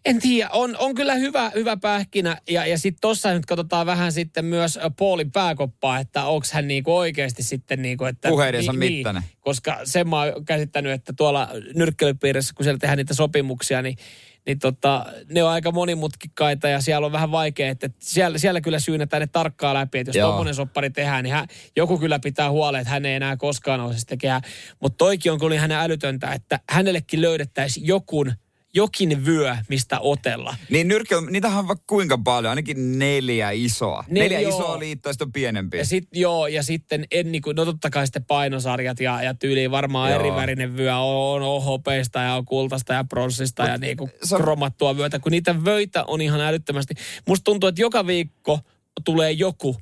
[0.05, 2.37] En tiedä, on, on kyllä hyvä, hyvä pähkinä.
[2.49, 6.95] Ja, ja sitten tuossa nyt katsotaan vähän sitten myös Paulin pääkoppaa, että onko hän niinku
[6.95, 8.29] oikeasti sitten niinku, että...
[8.29, 9.21] Puheidensa niin, mittainen.
[9.21, 13.97] Niin, koska sen mä oon käsittänyt, että tuolla nyrkkeilypiirissä, kun siellä tehdään niitä sopimuksia, niin
[14.45, 18.79] niin tota, ne on aika monimutkikkaita ja siellä on vähän vaikea, että siellä, siellä kyllä
[18.79, 22.81] syynätään ne tarkkaa läpi, että jos tuommoinen soppari tehdään, niin hän, joku kyllä pitää huolen,
[22.81, 24.41] että hän ei enää koskaan sitä tekemään.
[24.79, 28.33] Mutta toikin on kyllä hänen älytöntä, että hänellekin löydettäisiin jokun
[28.75, 30.55] jokin vyö, mistä otella.
[30.69, 34.03] Niin nyrkkeily, niitähän on vaikka kuinka paljon, ainakin neljä isoa.
[34.09, 34.49] Ne, neljä joo.
[34.59, 35.79] isoa liittoa, sitten on pienempiä.
[35.81, 39.33] Ja sit, joo, ja sitten en, niin kuin, no totta kai sitten painosarjat ja, ja
[39.33, 40.19] tyyliin varmaan Joo.
[40.19, 44.41] eri värinen vyö on, on hopeista ja on kultaista ja pronssista ja niin kuin on-
[44.41, 46.93] kromattua vyötä, kun niitä vöitä on ihan älyttömästi.
[47.27, 48.59] Musta tuntuu, että joka viikko
[49.05, 49.75] tulee joku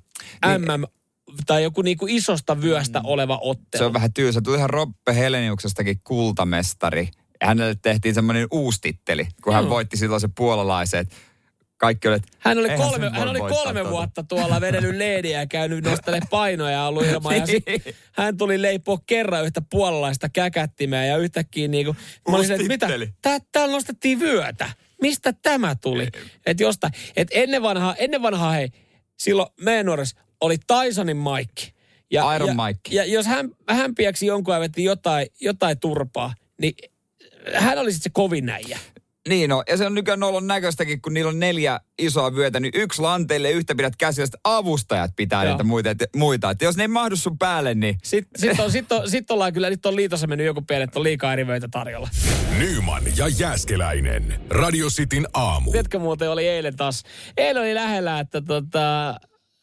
[0.45, 0.61] Niin.
[0.61, 0.83] MM
[1.45, 3.79] tai joku niin kuin isosta vyöstä oleva ottelu.
[3.79, 4.41] Se on vähän tylsä.
[4.41, 7.09] Tuli ihan Roppe Heleniuksestakin kultamestari.
[7.41, 9.69] Hänelle tehtiin semmoinen uusi titteli, kun hän Joo.
[9.69, 11.07] voitti silloin se puolalaiset.
[11.77, 13.89] Kaikki oli, että Hän oli kolme, hän oli kolme tota.
[13.89, 17.37] vuotta tuolla vedellyt leediä ja käynyt nostele painoja ja ollut ilman.
[17.37, 17.81] Ja sit Niin.
[18.11, 21.95] hän tuli leipoa kerran yhtä puolalaista käkättimeä ja yhtäkkiä niinku,
[22.29, 22.87] mä olin se, että mitä,
[23.21, 24.69] tää, täällä nostettiin vyötä.
[25.01, 26.07] Mistä tämä tuli?
[26.45, 26.93] Että jostain.
[27.15, 28.69] Et ennen vanhaa, ennen vanhaa hei,
[29.17, 31.73] silloin meidän nuoressa oli Tysonin Mike.
[32.11, 32.95] Ja, Iron ja, Mike.
[32.95, 36.73] Ja jos hän, hän pieksi jonkun ja veti jotain, jotain turpaa, niin
[37.53, 38.79] hän oli sitten se kovin näijä.
[39.29, 42.71] Niin on, ja se on nykyään nolon näköistäkin, kun niillä on neljä isoa vyötä, niin
[42.75, 45.53] yksi lanteille yhtä pidät käsillä, sitten avustajat pitää Joo.
[45.53, 46.49] niitä muita, et, muita.
[46.49, 49.53] Että jos ne ei mahdu sun päälle, niin Sitten sit on, sit on, sit ollaan
[49.53, 52.09] kyllä, nyt on liitossa mennyt joku pienet, että on liikaa eri vöitä tarjolla.
[52.57, 54.41] Nyman ja Jääskeläinen.
[54.49, 55.71] Radio Cityn aamu.
[55.71, 57.03] Tiedätkö muuten oli eilen taas,
[57.37, 59.15] eilen oli lähellä, että tota,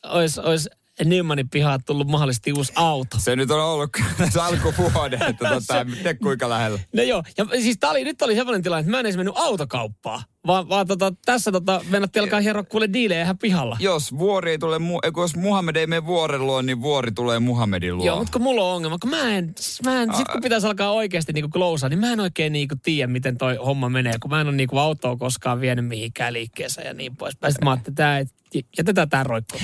[0.07, 0.69] olisi ois
[1.05, 3.19] Nymanin pihaan tullut mahdollisesti uusi auto.
[3.19, 6.79] se nyt on ollut tässä alkuvuoden, että tota, en tiedä kuinka lähellä.
[6.97, 9.35] No joo, ja siis tää oli, nyt oli semmoinen tilanne, että mä en edes mennyt
[9.37, 13.77] autokauppaan, vaan, vaan tota, tässä tota, mennättiin alkaa hieroa kuule diilejä ihan pihalla.
[13.81, 17.97] Jos vuori ei tule, mu- jos Muhammed ei mene vuoren luo, niin vuori tulee Muhammedin
[17.97, 18.07] luo.
[18.07, 20.91] Joo, mutta kun mulla on ongelma, kun mä en, mä en sit kun pitäisi alkaa
[20.93, 24.41] oikeasti niinku klousaa, niin mä en oikein niinku tiedä, miten toi homma menee, kun mä
[24.41, 27.53] en ole niinku autoa koskaan vienyt mihinkään liikkeeseen ja niin poispäin.
[27.53, 29.63] Sitten mä ajattelin, että tää, et- jätetään tää roikkuun.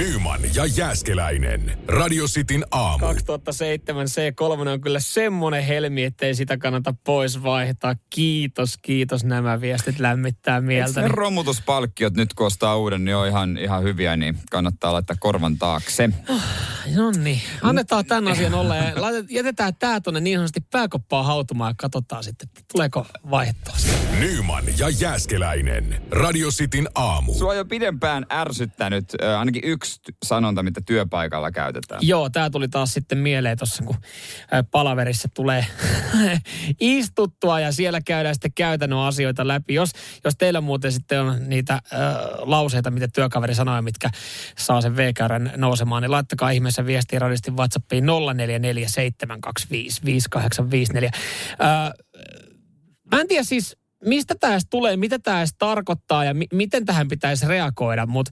[0.00, 1.78] Nyman ja Jääskeläinen.
[1.88, 2.98] Radio Cityn aamu.
[3.06, 7.94] 2007 C3 on kyllä semmonen helmi, ettei sitä kannata pois vaihtaa.
[8.10, 11.00] Kiitos, kiitos nämä viestit lämmittää mieltä.
[11.00, 15.58] ne romutuspalkkiot nyt kun ostaa uuden, niin on ihan, ihan hyviä, niin kannattaa laittaa korvan
[15.58, 16.10] taakse.
[16.96, 21.70] No niin, annetaan tämän asian olla ja laitet- jätetään tää tonne niin sanotusti pääkoppaan hautumaan
[21.70, 23.06] ja katsotaan sitten, että tuleeko
[23.76, 23.96] sitä.
[24.20, 26.02] Nyman ja Jääskeläinen.
[26.10, 27.34] Radio Cityn aamu.
[27.34, 32.00] Sua jo pidempään ärsyttänyt äh, ainakin yksi t- sanonta, mitä työpaikalla käytetään.
[32.02, 33.96] Joo, tämä tuli taas sitten mieleen tuossa, kun
[34.70, 35.66] palaverissa tulee
[36.80, 39.74] istuttua ja siellä käydään sitten käytännön asioita läpi.
[39.74, 39.90] Jos,
[40.24, 41.80] jos teillä muuten sitten on niitä äh,
[42.38, 44.10] lauseita, mitä työkaveri sanoo, mitkä
[44.58, 48.08] saa sen VKRn nousemaan, niin laittakaa ihmeessä viestiä radistin WhatsAppiin 0447255854.
[51.04, 51.90] Äh,
[53.12, 57.46] mä en tiedä siis, mistä tämä tulee, mitä tämä tarkoittaa ja mi- miten tähän pitäisi
[57.46, 58.30] reagoida, mutta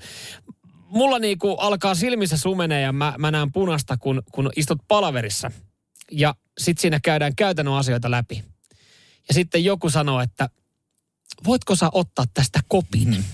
[0.89, 5.51] mulla niinku alkaa silmissä sumenee ja mä, mä näen punasta, kun, kun istut palaverissa.
[6.11, 8.45] Ja sit siinä käydään käytännön asioita läpi.
[9.29, 10.49] Ja sitten joku sanoo, että
[11.45, 13.25] voitko sä ottaa tästä kopin?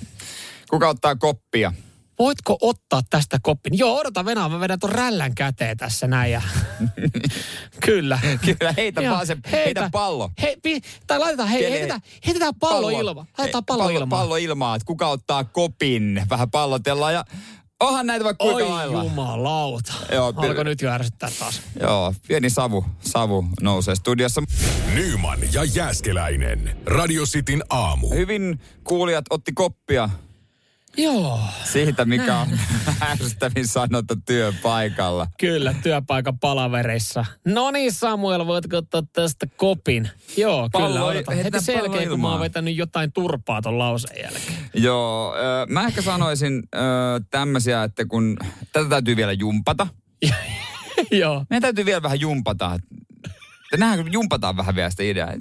[0.70, 1.72] Kuka ottaa koppia?
[2.18, 3.78] Voitko ottaa tästä kopin?
[3.78, 6.32] Joo, odota Venäjä, mä vedän ton rällän käteen tässä näin.
[6.32, 6.42] Ja...
[7.86, 8.18] Kyllä.
[8.44, 10.30] Kyllä, heitä Joo, vaan se, heitä, pallo.
[10.42, 13.26] Hei, pi, tai laitetaan, hei, Kene- heitetään, heitetään pallo, ilma.
[13.38, 14.08] Laitetaan pallo, pallo, ilmaan.
[14.20, 16.22] pallo ilmaa, että kuka ottaa kopin.
[16.30, 17.24] Vähän pallotellaan ja
[17.80, 19.04] onhan näitä vaikka kuinka Oi lailla.
[19.04, 19.92] jumalauta.
[20.12, 21.62] Joo, Alko pidä- nyt jo ärsyttää taas.
[21.80, 24.42] Joo, pieni savu, savu nousee studiossa.
[24.94, 26.76] Nyman ja Jääskeläinen.
[26.86, 28.10] Radio Cityn aamu.
[28.10, 30.08] Hyvin kuulijat otti koppia
[30.96, 31.40] Joo.
[31.64, 32.48] siitä, mikä on
[33.10, 35.26] ärsyttävin sanottu työpaikalla.
[35.38, 37.24] Kyllä, työpaikan palavereissa.
[37.44, 40.10] No niin Samuel, voitko ottaa tästä kopin?
[40.36, 41.12] Joo, Pallo- kyllä.
[41.12, 44.58] Heitetään Heti sen pallo jälkeen, kun mä oon vetänyt jotain turpaa ton lauseen jälkeen.
[44.74, 45.34] Joo,
[45.68, 46.62] mä ehkä sanoisin
[47.30, 48.36] tämmöisiä, että kun
[48.72, 49.86] tätä täytyy vielä jumpata.
[51.10, 51.44] Joo.
[51.50, 52.78] Meidän täytyy vielä vähän jumpata.
[53.76, 55.32] Nähdään, jumpataan vähän vielä sitä ideaa.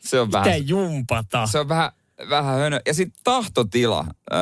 [0.00, 1.46] Se on vähän, Mitä jumpata?
[1.46, 1.92] se on vähän,
[2.28, 2.80] vähän hönö.
[2.86, 4.36] Ja sitten tahtotila ö,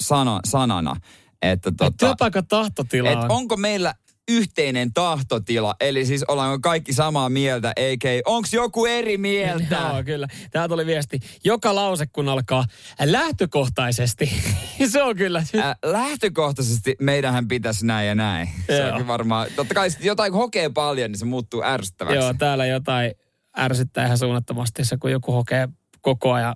[0.00, 0.96] sana, sanana.
[1.42, 3.30] Että tota, Työpaikan tahtotila et on.
[3.30, 3.94] onko meillä
[4.28, 9.76] yhteinen tahtotila, eli siis ollaanko kaikki samaa mieltä, eikä onko joku eri mieltä?
[9.92, 10.28] Joo, kyllä.
[10.50, 11.20] Tää tuli viesti.
[11.44, 12.64] Joka lause, kun alkaa
[13.04, 14.42] lähtökohtaisesti.
[14.92, 15.42] se on kyllä.
[15.56, 18.48] Äh, lähtökohtaisesti meidänhän pitäisi näin ja näin.
[18.66, 22.18] Se onkin varmaan, totta kai jotain kun hokee paljon, niin se muuttuu ärsyttäväksi.
[22.18, 23.12] Joo, täällä jotain
[23.58, 25.68] ärsyttää ihan suunnattomasti se, kun joku hokee
[26.00, 26.54] koko ajan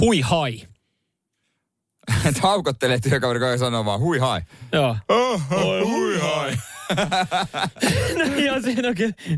[0.00, 0.62] hui hai.
[2.28, 4.40] Että haukottelee työkaveri, joka sanoo vaan hui hai.
[4.72, 4.96] Joo.
[5.08, 6.56] Oi hui hai.
[8.18, 9.14] no joo, siinä on kyllä.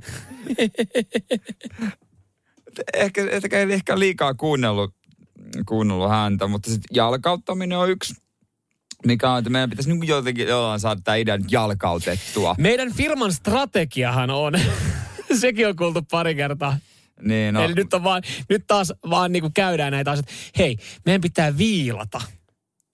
[2.95, 4.95] Ehkä, ehkä ehkä liikaa kuunnellut,
[5.67, 8.15] kuunnellut häntä, mutta sitten jalkauttaminen on yksi,
[9.07, 12.55] mikä on, että meidän pitäisi niin jotenkin jollain saada tämä nyt jalkautettua.
[12.59, 14.55] Meidän firman strategiahan on,
[15.41, 16.77] sekin on kuultu pari kertaa.
[17.21, 17.63] Niin, No.
[17.65, 20.33] Eli nyt, on vaan, nyt taas vaan niin kuin käydään näitä asioita.
[20.59, 22.21] Hei, meidän pitää viilata.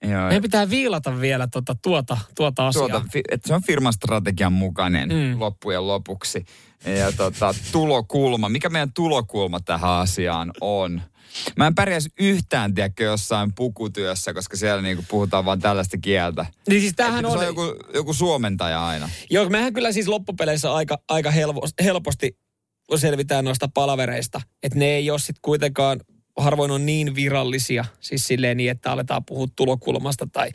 [0.03, 2.87] joo, Meidän pitää viilata vielä tuota, tuota, tuota asiaa.
[2.89, 5.39] tuota, että se on firman strategian mukainen Mm.
[5.39, 6.45] loppujen lopuksi.
[6.85, 11.01] Ja tota, tulokulma, mikä meidän tulokulma tähän asiaan on?
[11.55, 16.45] Mä en pärjäisi yhtään, tiedäkö, jossain pukutyössä, koska siellä niinku puhutaan vaan tällaista kieltä.
[16.69, 17.31] Niin siis tämähän on...
[17.31, 17.61] se on joku,
[17.93, 19.09] joku suomentaja aina.
[19.29, 22.37] Joo, mehän kyllä siis loppupeleissä aika, aika helpo, helposti
[22.95, 24.41] selvitään noista palavereista.
[24.63, 25.99] Että ne ei ole sitten kuitenkaan,
[26.37, 27.85] harvoin on niin virallisia.
[27.99, 30.49] Siis silleen niin, että aletaan puhua tulokulmasta tai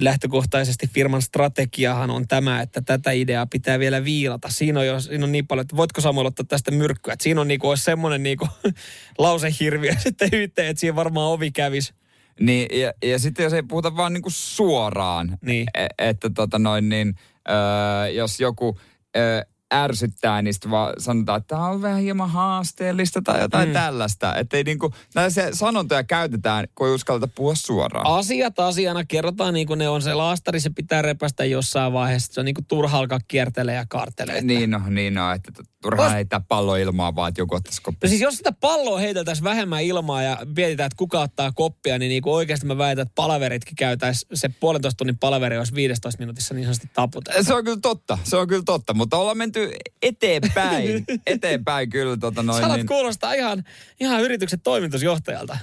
[0.00, 4.48] lähtökohtaisesti firman strategiahan on tämä, että tätä ideaa pitää vielä viilata.
[4.50, 7.12] Siinä on, jo, siinä on niin paljon, että voitko Samuel ottaa tästä myrkkyä.
[7.12, 8.48] Että siinä on niinku, olisi semmoinen niinku,
[9.18, 11.94] lausehirviö sitten yhteen, että siinä varmaan ovi kävisi.
[12.40, 15.66] Niin, ja, ja sitten jos ei puhuta vaan niinku suoraan, Niin.
[15.74, 17.14] e- että tota noin niin,
[17.48, 18.78] öö, jos joku
[19.16, 19.42] öö,
[19.74, 23.72] ärsyttää, niin sitten vaan sanotaan, että tämä on vähän hieman haasteellista tai jotain mm.
[23.72, 24.36] tällaista.
[24.36, 28.06] Että ei niinku, näitä sanontoja käytetään, kun ei uskalleta puhua suoraan.
[28.06, 30.02] Asiat asiana kerrotaan niin kuin ne on.
[30.02, 32.32] Se laastari, se pitää repästä jossain vaiheessa.
[32.32, 34.40] Se on niin kuin turha alkaa kiertelee ja kartelee.
[34.40, 35.52] Niin no, niin no, että
[35.86, 38.06] turhaa heittää pallo ilmaa, vaan että joku ottaisi koppia.
[38.06, 42.08] No siis jos sitä palloa heiteltäisiin vähemmän ilmaa ja mietitään, että kuka ottaa koppia, niin,
[42.08, 46.54] niin kuin oikeasti mä väitän, että palaveritkin käytäisi, se puolentoista tunnin palaveri olisi 15 minuutissa
[46.54, 47.44] niin sanotusti taputettu.
[47.44, 49.72] Se on kyllä totta, se on kyllä totta, mutta ollaan menty
[50.02, 52.16] eteenpäin, eteenpäin kyllä.
[52.16, 52.86] Tota noin, Salat niin.
[52.86, 53.64] kuulostaa ihan,
[54.00, 55.58] ihan yrityksen toimitusjohtajalta,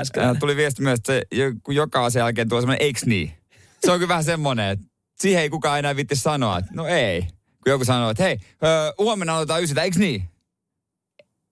[0.00, 0.22] äsken.
[0.22, 1.22] Ää, Tuli viesti myös, että se,
[1.68, 3.32] joka asian jälkeen tuo semmoinen, eiks niin?
[3.84, 4.86] Se on kyllä vähän semmoinen, että
[5.18, 7.35] siihen ei kukaan enää vitti sanoa, että no ei.
[7.66, 10.22] Kun joku sanoo, että hei, öö, huomenna aloitetaan ysitä, eiks niin?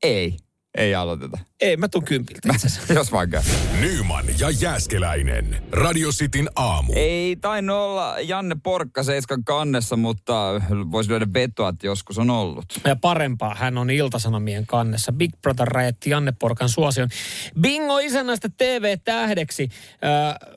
[0.02, 0.36] Ei,
[0.78, 1.38] ei aloiteta.
[1.60, 2.48] Ei, mä tuun kympiltä.
[2.94, 3.42] Jos vaan käy.
[3.80, 5.62] Nyman ja Jääskeläinen.
[5.72, 6.92] Radio Cityn aamu.
[6.96, 10.60] Ei tainnut olla Janne Porkka Seiskan kannessa, mutta
[10.92, 12.64] voisi lyödä vetoa, että joskus on ollut.
[12.84, 15.12] Ja parempaa, hän on Iltasanomien kannessa.
[15.12, 17.08] Big Brother räjätti Janne Porkan suosion.
[17.60, 19.68] Bingo isännästä TV-tähdeksi.
[20.04, 20.54] Öö,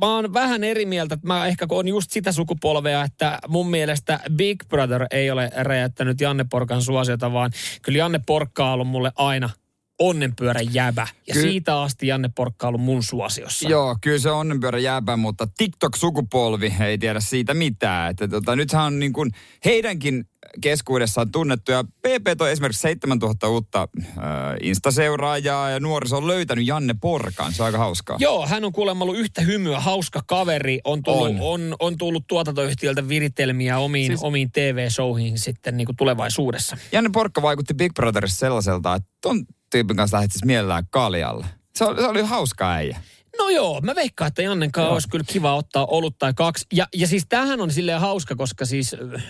[0.00, 4.20] mä oon vähän eri mieltä, että mä ehkä on just sitä sukupolvea, että mun mielestä
[4.32, 7.50] Big Brother ei ole räjättänyt Janne Porkan suosiota, vaan
[7.82, 9.50] kyllä Janne Porkka on ollut mulle aina
[9.98, 11.06] onnenpyörän jäbä.
[11.26, 13.68] Ja Ky- siitä asti Janne Porkka on ollut mun suosiossa.
[13.68, 18.10] Joo, kyllä se onnenpyörä jääpä, mutta TikTok-sukupolvi ei tiedä siitä mitään.
[18.10, 19.30] Että tota, nythän on niin kuin
[19.64, 20.24] heidänkin
[20.60, 21.72] keskuudessaan tunnettu.
[21.72, 24.14] Ja PP toi esimerkiksi 7000 uutta äh,
[24.62, 27.52] Insta-seuraajaa ja nuoriso on löytänyt Janne Porkan.
[27.52, 28.16] Se on aika hauskaa.
[28.20, 30.80] Joo, hän on kuulemma ollut yhtä hymyä, hauska kaveri.
[30.84, 31.36] On tullut, on.
[31.40, 31.40] On.
[31.40, 34.22] On, on tullut tuotantoyhtiöltä viritelmiä omiin, siis...
[34.22, 36.76] Omiin TV-showhiin sitten niin kuin tulevaisuudessa.
[36.92, 41.46] Janne Porkka vaikutti Big Brotherissa sellaiselta, että ton tyypin kanssa lähtisi mielellään kaljalle.
[41.74, 43.00] Se oli, se oli hauska äijä.
[43.44, 46.66] No joo, mä veikkaan, että Jannen kanssa olisi kyllä kiva ottaa olut tai kaksi.
[46.72, 49.22] Ja, ja siis tämähän on silleen hauska, koska siis äh,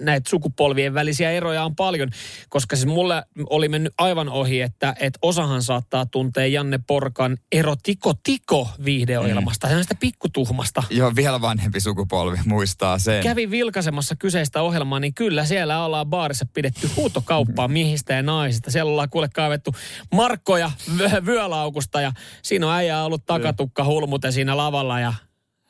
[0.00, 2.10] näitä sukupolvien välisiä eroja on paljon.
[2.48, 7.74] Koska siis mulle oli mennyt aivan ohi, että, että osahan saattaa tuntea Janne Porkan ero
[7.82, 9.68] Tiko Tiko viihdeohjelmasta.
[9.68, 9.82] Mm.
[9.82, 10.82] sitä pikkutuhmasta.
[10.90, 13.22] Joo, vielä vanhempi sukupolvi muistaa sen.
[13.22, 18.70] Kävin vilkaisemassa kyseistä ohjelmaa, niin kyllä siellä ollaan baarissa pidetty huutokauppaa miehistä ja naisista.
[18.70, 19.74] Siellä ollaan kuule kaivettu
[20.12, 20.70] markkoja
[21.26, 23.22] vyölaukusta ja siinä on äijä ollut
[23.62, 25.14] takatukka hulmute siinä lavalla ja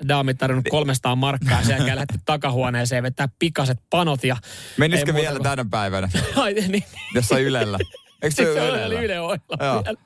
[0.08, 4.36] daamit tarvinnut 300 markkaa ja sen jälkeen lähti takahuoneeseen vetää pikaset panot ja...
[4.76, 7.78] Menisikö vielä kuin- tänä päivänä Ai, niin, jossain Ylellä?
[8.22, 9.00] Eikö se se ole oli Ylellä?
[9.00, 9.82] Yle ohjelma Joo.
[9.84, 9.98] vielä.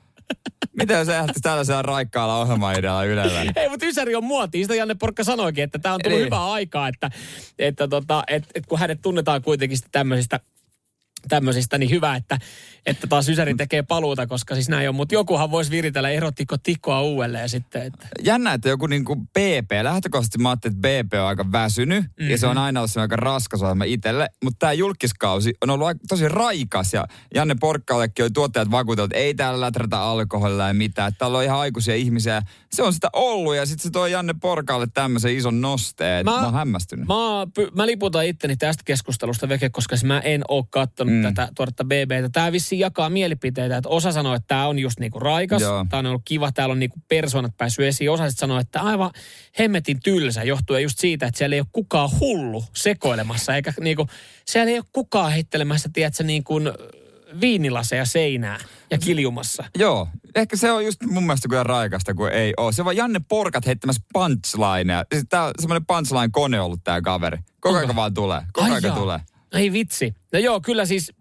[0.77, 3.41] Miten se lähtisi tällaisella raikkaalla ohjelmaidealla Ylellä?
[3.55, 4.61] Ei, mutta Ysäri on muoti.
[4.61, 6.25] Sitä Janne Porkka sanoikin, että tämä on tullut Niin.
[6.25, 7.09] hyvää aikaa, että,
[7.59, 10.39] että tota, et, et kun hänet tunnetaan kuitenkin tämmöisistä
[11.27, 12.37] tämmöisistä, niin hyvä, että,
[12.85, 14.95] että taas Ysäri tekee paluuta, koska siis näin on.
[14.95, 17.81] Mutta jokuhan voisi viritellä erottiko tikkoa uudelleen sitten.
[17.81, 18.07] Että.
[18.23, 22.29] Jännä, että joku niin kuin BP, lähtökohtaisesti mä ajattelin, että BP on aika väsynyt mm-hmm.
[22.29, 25.99] ja se on aina ollut aika raskas ohjelma itselle, mutta tämä julkiskausi on ollut aika-
[26.07, 31.07] tosi raikas ja Janne Porkkallekin oli tuottajat vakuutellut, että ei täällä läträtä alkoholilla ja mitään,
[31.07, 32.41] että täällä on ihan aikuisia ihmisiä.
[32.71, 36.45] Se on sitä ollut ja sitten se toi Janne Porkalle tämmöisen ison nosteen, mä, Mä-
[36.45, 37.07] oon hämmästynyt.
[37.07, 37.15] Mä,
[37.75, 41.23] mä liputan itteni tästä keskustelusta veke, koska siis mä en oo kattonut mm.
[41.23, 42.29] tätä tuoretta BBtä.
[42.31, 45.85] Tää vissiin jakaa mielipiteitä, että osa sanoo, että tää on just niinku raikas, Joo.
[45.89, 48.11] tää on ollut kiva, täällä on niinku persoonat päässyt esiin.
[48.11, 49.11] Osa sitten sanoo, että aivan
[49.59, 54.07] hemmetin tylsä, johtuen just siitä, että siellä ei ole kukaan hullu sekoilemassa, eikä niinku,
[54.45, 56.71] siellä ei ole kukaan heittelemässä, tiedätkö, niin kuin
[57.41, 58.59] viinilaseja seinää
[58.91, 59.63] ja kiljumassa.
[59.77, 62.71] Joo, ehkä se on just mun mielestä kyllä raikasta, kun ei ole.
[62.71, 65.05] Se on vaan Janne Porkat heittämässä punchlineja.
[65.13, 67.37] Siis tää on semmoinen punchline-kone ollut tää kaveri.
[67.59, 68.41] Koko ajan vaan tulee.
[68.53, 69.19] Koko ajan tulee.
[69.53, 70.13] Ei vitsi.
[70.33, 71.11] No joo, kyllä siis,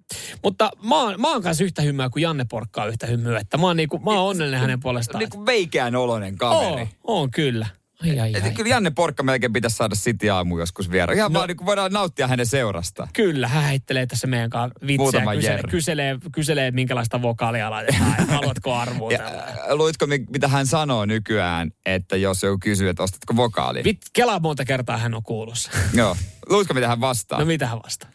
[0.42, 3.38] mutta mä oon, mä oon kanssa yhtä hymyä kuin Janne Porkka on yhtä hymyä.
[3.38, 5.18] Että mä oon, niinku, mä oon onnellinen hänen puolestaan.
[5.18, 6.80] Niin kuin veikeän oloinen kaveri.
[6.80, 7.66] Oon, oon kyllä.
[8.02, 8.50] Ai, ai, ai.
[8.50, 11.18] Kyllä Janne Porkka melkein pitäisi saada City aamu joskus vieraan.
[11.18, 11.38] Ihan no.
[11.38, 13.08] vaan niin voidaan nauttia hänen seurasta.
[13.12, 14.78] Kyllä, hän heittelee tässä meidän kanssa.
[14.96, 18.28] Muutama Kyselee, kyselee, kyselee, minkälaista vokaalia laitetaan.
[18.28, 19.30] haluatko arvuutella?
[19.30, 23.84] Ja, äh, luitko, mi- mitä hän sanoo nykyään, että jos joku kysyy, että ostatko vokaali?
[23.84, 25.70] Vit, kelaa monta kertaa hän on kuulussa.
[25.94, 26.16] Joo.
[26.48, 27.38] Luitko, mitä hän vastaa?
[27.38, 28.10] No mitä hän vastaa?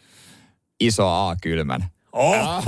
[0.82, 1.84] Iso A kylmän.
[2.12, 2.64] Oh.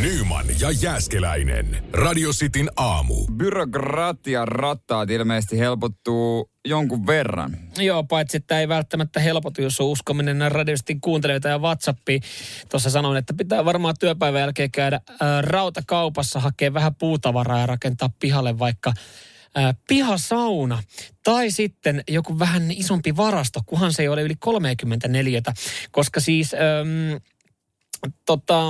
[0.00, 1.84] Nyman ja Jääskeläinen.
[1.92, 3.14] Radio Cityn aamu.
[3.36, 7.56] Byrokratia rattaat ilmeisesti helpottuu jonkun verran.
[7.78, 12.22] Joo, paitsi että ei välttämättä helpotu, jos on uskominen radiosti kuuntelijoita ja Whatsappiin.
[12.70, 18.10] Tuossa sanoin, että pitää varmaan työpäivän jälkeen käydä ää, rautakaupassa, hakea vähän puutavaraa ja rakentaa
[18.18, 18.92] pihalle vaikka
[19.88, 20.82] pihasauna.
[21.24, 25.42] Tai sitten joku vähän isompi varasto, kunhan se ei ole yli 34,
[25.90, 26.54] koska siis...
[26.54, 27.20] Äm,
[28.26, 28.62] tota,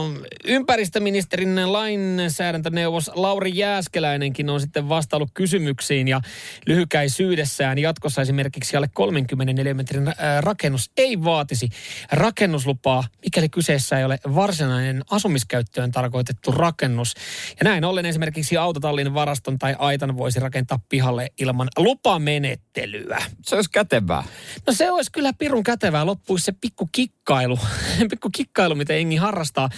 [0.44, 6.20] ympäristöministerin lainsäädäntöneuvos Lauri Jääskeläinenkin on sitten vastaillut kysymyksiin ja
[6.66, 11.68] lyhykäisyydessään jatkossa esimerkiksi alle 34 metrin rakennus ei vaatisi
[12.12, 17.14] rakennuslupaa, mikäli kyseessä ei ole varsinainen asumiskäyttöön tarkoitettu rakennus.
[17.60, 23.22] Ja näin ollen esimerkiksi autotallin varaston tai aitan voisi rakentaa pihalle ilman lupamenettelyä.
[23.42, 24.24] Se olisi kätevää.
[24.66, 26.06] No se olisi kyllä pirun kätevää.
[26.06, 27.58] Loppuisi se pikku kikkailu,
[28.10, 29.68] pikku kikkailu, mitä Engi harrastaa.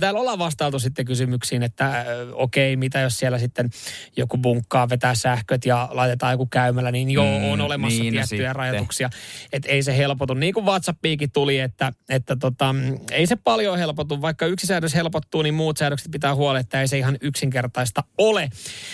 [0.00, 3.70] Täällä ollaan vastailtu sitten kysymyksiin, että okei, okay, mitä jos siellä sitten
[4.16, 8.18] joku bunkkaa, vetää sähköt ja laitetaan joku käymällä, niin joo, mm, on olemassa niin, no
[8.18, 8.56] tiettyjä sitten.
[8.56, 9.10] rajoituksia.
[9.52, 10.34] Että ei se helpotu.
[10.34, 12.74] Niin kuin WhatsAppiikin tuli, että, että tota,
[13.10, 14.22] ei se paljon helpotu.
[14.22, 18.48] Vaikka yksi säädös helpottuu, niin muut säädökset pitää huolehtia, että ei se ihan yksinkertaista ole.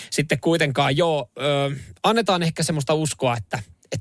[0.09, 3.59] Sitten kuitenkaan, joo, ö, annetaan ehkä semmoista uskoa, että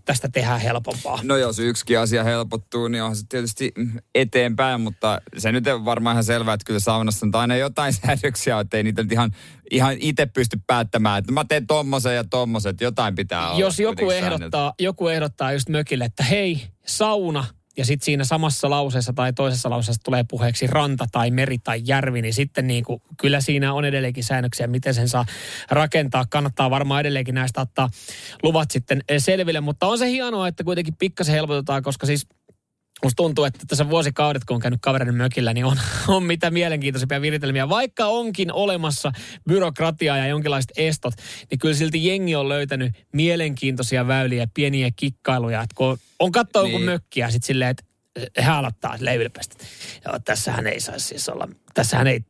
[0.08, 1.20] tästä tehdään helpompaa.
[1.22, 3.72] No jos yksikin asia helpottuu, niin on se tietysti
[4.14, 8.60] eteenpäin, mutta se nyt on varmaan ihan selvää, että kyllä saunassa on aina jotain säädöksiä,
[8.60, 9.32] että ei niitä nyt ihan,
[9.70, 13.60] ihan itse pysty päättämään, että mä teen tommosen ja tommosen, että jotain pitää olla.
[13.60, 17.44] Jos joku ehdottaa, joku ehdottaa just mökille, että hei, sauna,
[17.78, 22.22] ja sitten siinä samassa lauseessa tai toisessa lauseessa tulee puheeksi ranta tai meri tai järvi,
[22.22, 25.26] niin sitten niin kuin, kyllä siinä on edelleenkin säännöksiä, miten sen saa
[25.70, 26.24] rakentaa.
[26.30, 27.90] Kannattaa varmaan edelleenkin näistä ottaa
[28.42, 32.26] luvat sitten selville, mutta on se hienoa, että kuitenkin pikkasen helpotetaan, koska siis
[33.02, 35.76] Musta tuntuu, että tässä vuosikaudet, kun on käynyt kavereiden mökillä, niin on,
[36.08, 37.68] on mitä mielenkiintoisempia viritelmiä.
[37.68, 39.12] Vaikka onkin olemassa
[39.48, 41.14] byrokratiaa ja jonkinlaiset estot,
[41.50, 45.62] niin kyllä silti jengi on löytänyt mielenkiintoisia väyliä, pieniä kikkailuja.
[45.62, 46.72] Että kun on katsoa niin.
[46.72, 47.84] joku mökkiä, sitten silleen, että
[48.42, 49.56] he aloittaa ylpeästi.
[50.04, 52.20] Joo, tässähän ei saisi siis olla, tässähän ei,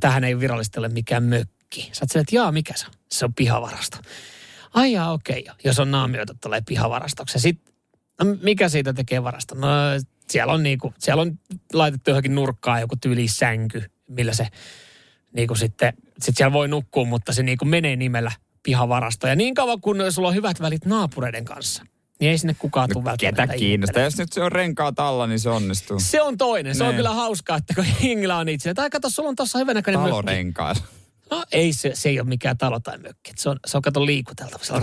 [0.00, 1.90] tähän ei virallisesti ole mikään mökki.
[1.92, 2.92] Sä oot silleen, että jaa, mikä se on?
[3.10, 3.98] Se on pihavarasto.
[4.74, 7.38] Ai jaa, okei, okay, jos on naamioitu tulee pihavarastoksi.
[7.38, 7.74] Sitten
[8.24, 9.54] No mikä siitä tekee varasta?
[9.54, 9.68] No
[10.30, 11.38] siellä on, niinku, siellä on
[11.72, 14.46] laitettu johonkin nurkkaan joku tyyli sänky, millä se
[15.32, 19.26] niinku sitten, sit siellä voi nukkua, mutta se niinku menee nimellä pihavarasto.
[19.26, 21.82] Ja niin kauan kun sulla on hyvät välit naapureiden kanssa,
[22.20, 23.46] niin ei sinne kukaan tule no, välttämättä.
[23.46, 24.02] Ketä kiinnostaa?
[24.02, 26.00] Jos nyt se on renkaat alla, niin se onnistuu.
[26.00, 26.74] Se on toinen.
[26.74, 26.84] Se ne.
[26.84, 26.96] on niin.
[26.96, 28.74] kyllä hauskaa, että kun hingillä on itse.
[28.74, 30.10] Tai kato, sulla on tuossa hyvänäköinen mökki.
[30.10, 30.84] Talorenkaat.
[31.30, 33.32] No ei se, se ei ole mikään talo tai mökki.
[33.36, 34.64] Se on, se on kato liikuteltava.
[34.64, 34.82] Se on.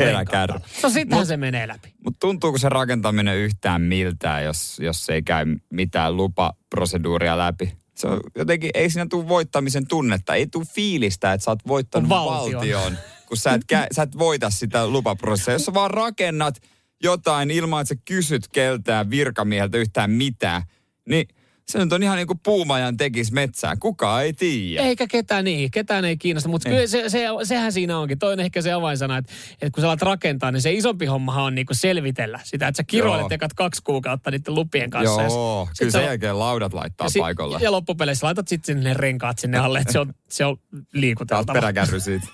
[0.84, 1.94] No sittenhän Mut, se menee läpi.
[2.04, 7.74] Mutta tuntuuko se rakentaminen yhtään miltään, jos, jos ei käy mitään lupaproseduuria läpi?
[7.96, 10.36] Se on jotenkin, ei siinä tule voittamisen tunnetta.
[10.36, 12.56] Ei tule fiilistä, että sä oot voittanut valtion.
[12.56, 15.54] valtion kun sä et, kä, sä et voita sitä lupaprosessia.
[15.54, 16.56] Jos sä vaan rakennat
[17.04, 20.64] jotain ilman, että sä kysyt keltään virkamieheltä yhtään mitään,
[21.10, 21.28] niin–
[21.68, 23.80] se nyt on ihan niin kuin puumajan tekis metsään.
[23.80, 24.84] Kukaan ei tiedä.
[24.84, 25.72] Eikä ketään niin.
[25.72, 26.50] Ketään ei kiinnosta.
[26.50, 28.20] Mutta kyllä se, se, sehän siinä onkin.
[28.20, 31.56] Toinen ehkä se avainsana, että, että kun sä alat rakentaa, niin se isompi hommahan on
[31.56, 32.68] niin kuin selvitellä sitä.
[32.68, 35.22] Että sä kiroilet ekat kaksi kuukautta niiden lupien kanssa.
[35.22, 37.60] Joo, kyllä sen jälkeen laudat laittaa ja paikalle.
[37.62, 40.58] Ja loppupeleissä laitat sitten sinne renkaat sinne alle, että se on, se on
[40.94, 41.54] liikuteltava.
[41.54, 42.28] peräkärry siitä.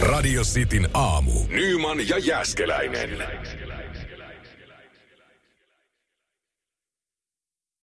[0.00, 1.32] Radio Cityn aamu.
[1.48, 3.10] Nyman ja Jäskeläinen.